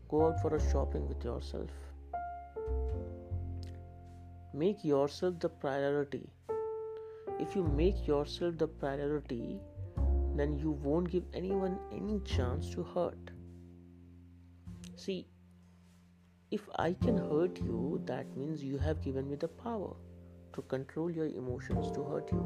Go 0.09 0.27
out 0.27 0.41
for 0.41 0.55
a 0.55 0.71
shopping 0.71 1.07
with 1.07 1.23
yourself. 1.23 1.69
Make 4.53 4.83
yourself 4.83 5.39
the 5.39 5.49
priority. 5.49 6.27
If 7.39 7.55
you 7.55 7.63
make 7.63 8.07
yourself 8.07 8.57
the 8.57 8.67
priority, 8.67 9.59
then 10.35 10.57
you 10.57 10.71
won't 10.71 11.09
give 11.09 11.23
anyone 11.33 11.79
any 11.91 12.19
chance 12.21 12.69
to 12.71 12.83
hurt. 12.83 13.31
See, 14.95 15.27
if 16.51 16.67
I 16.75 16.93
can 16.93 17.17
hurt 17.17 17.59
you, 17.59 18.01
that 18.05 18.35
means 18.37 18.63
you 18.63 18.77
have 18.77 19.01
given 19.01 19.29
me 19.29 19.35
the 19.35 19.47
power 19.47 19.93
to 20.53 20.61
control 20.63 21.11
your 21.11 21.27
emotions 21.27 21.91
to 21.91 22.03
hurt 22.03 22.31
you. 22.31 22.45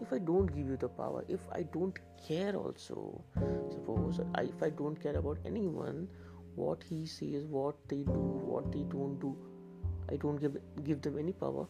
If 0.00 0.12
I 0.12 0.18
don't 0.18 0.46
give 0.46 0.66
you 0.66 0.76
the 0.76 0.88
power, 0.88 1.24
if 1.28 1.40
I 1.52 1.62
don't 1.62 1.98
care 2.26 2.54
also, 2.54 3.24
suppose 3.70 4.20
I, 4.34 4.42
if 4.42 4.62
I 4.62 4.70
don't 4.70 5.00
care 5.02 5.16
about 5.16 5.38
anyone, 5.44 6.08
what 6.54 6.82
he 6.88 7.06
says, 7.06 7.44
what 7.44 7.76
they 7.88 8.02
do, 8.02 8.20
what 8.52 8.70
they 8.72 8.82
don't 8.84 9.18
do, 9.20 9.36
I 10.10 10.16
don't 10.16 10.36
give 10.36 10.56
give 10.84 11.02
them 11.02 11.18
any 11.18 11.32
power, 11.32 11.66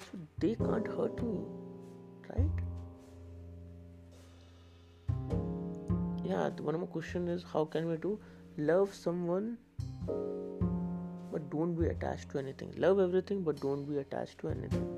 so 0.00 0.18
they 0.38 0.54
can't 0.54 0.86
hurt 0.86 1.22
me, 1.22 1.38
Yeah, 6.34 6.48
one 6.66 6.76
more 6.78 6.88
question 6.88 7.28
is 7.28 7.44
how 7.52 7.64
can 7.64 7.86
we 7.88 7.96
do 7.96 8.18
love 8.58 8.92
someone 8.92 9.56
but 11.34 11.48
don't 11.50 11.76
be 11.80 11.86
attached 11.86 12.30
to 12.30 12.38
anything. 12.38 12.72
Love 12.76 12.98
everything, 12.98 13.44
but 13.44 13.60
don't 13.60 13.84
be 13.84 13.98
attached 13.98 14.38
to 14.40 14.48
anything. 14.48 14.88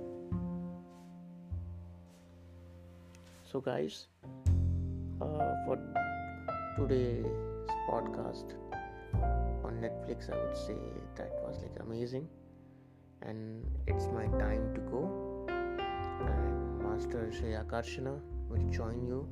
So, 3.53 3.61
guys, 3.61 4.07
uh, 5.20 5.53
for 5.66 5.79
today's 6.79 7.27
podcast 7.90 8.57
on 9.62 9.81
Netflix, 9.87 10.31
I 10.33 10.42
would 10.42 10.57
say 10.57 10.79
that 11.16 11.40
was 11.46 11.62
like 11.62 11.81
amazing, 11.81 12.29
and 13.20 13.62
it's 13.87 14.07
my 14.20 14.27
time 14.44 14.70
to 14.75 14.81
go. 14.92 15.03
And 15.49 16.83
Master 16.83 17.31
Shreya 17.40 17.66
Karshana 17.66 18.20
will 18.49 18.70
join 18.70 19.05
you 19.07 19.29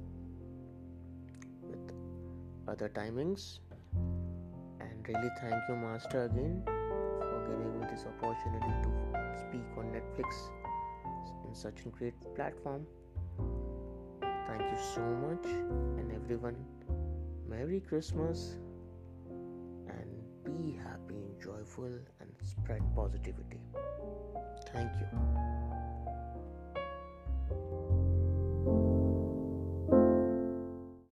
other 2.68 2.88
timings. 2.88 3.58
And 4.80 5.06
really, 5.06 5.30
thank 5.40 5.62
you, 5.68 5.76
Master, 5.76 6.24
again 6.24 6.62
for 6.64 7.46
giving 7.46 7.80
me 7.80 7.86
this 7.90 8.06
opportunity 8.06 8.72
to 8.82 8.90
speak 9.38 9.66
on 9.76 9.86
Netflix 9.92 10.50
in 11.46 11.54
such 11.54 11.86
a 11.86 11.88
great 11.88 12.14
platform. 12.34 12.86
Thank 14.48 14.62
you 14.62 14.78
so 14.94 15.00
much, 15.00 15.46
and 15.46 16.12
everyone, 16.12 16.56
Merry 17.48 17.80
Christmas 17.80 18.58
and 19.88 20.10
be 20.44 20.76
happy 20.76 21.14
and 21.14 21.40
joyful 21.42 21.84
and 22.20 22.30
spread 22.42 22.82
positivity. 22.94 23.60
Thank 24.72 24.92
you. 25.00 25.53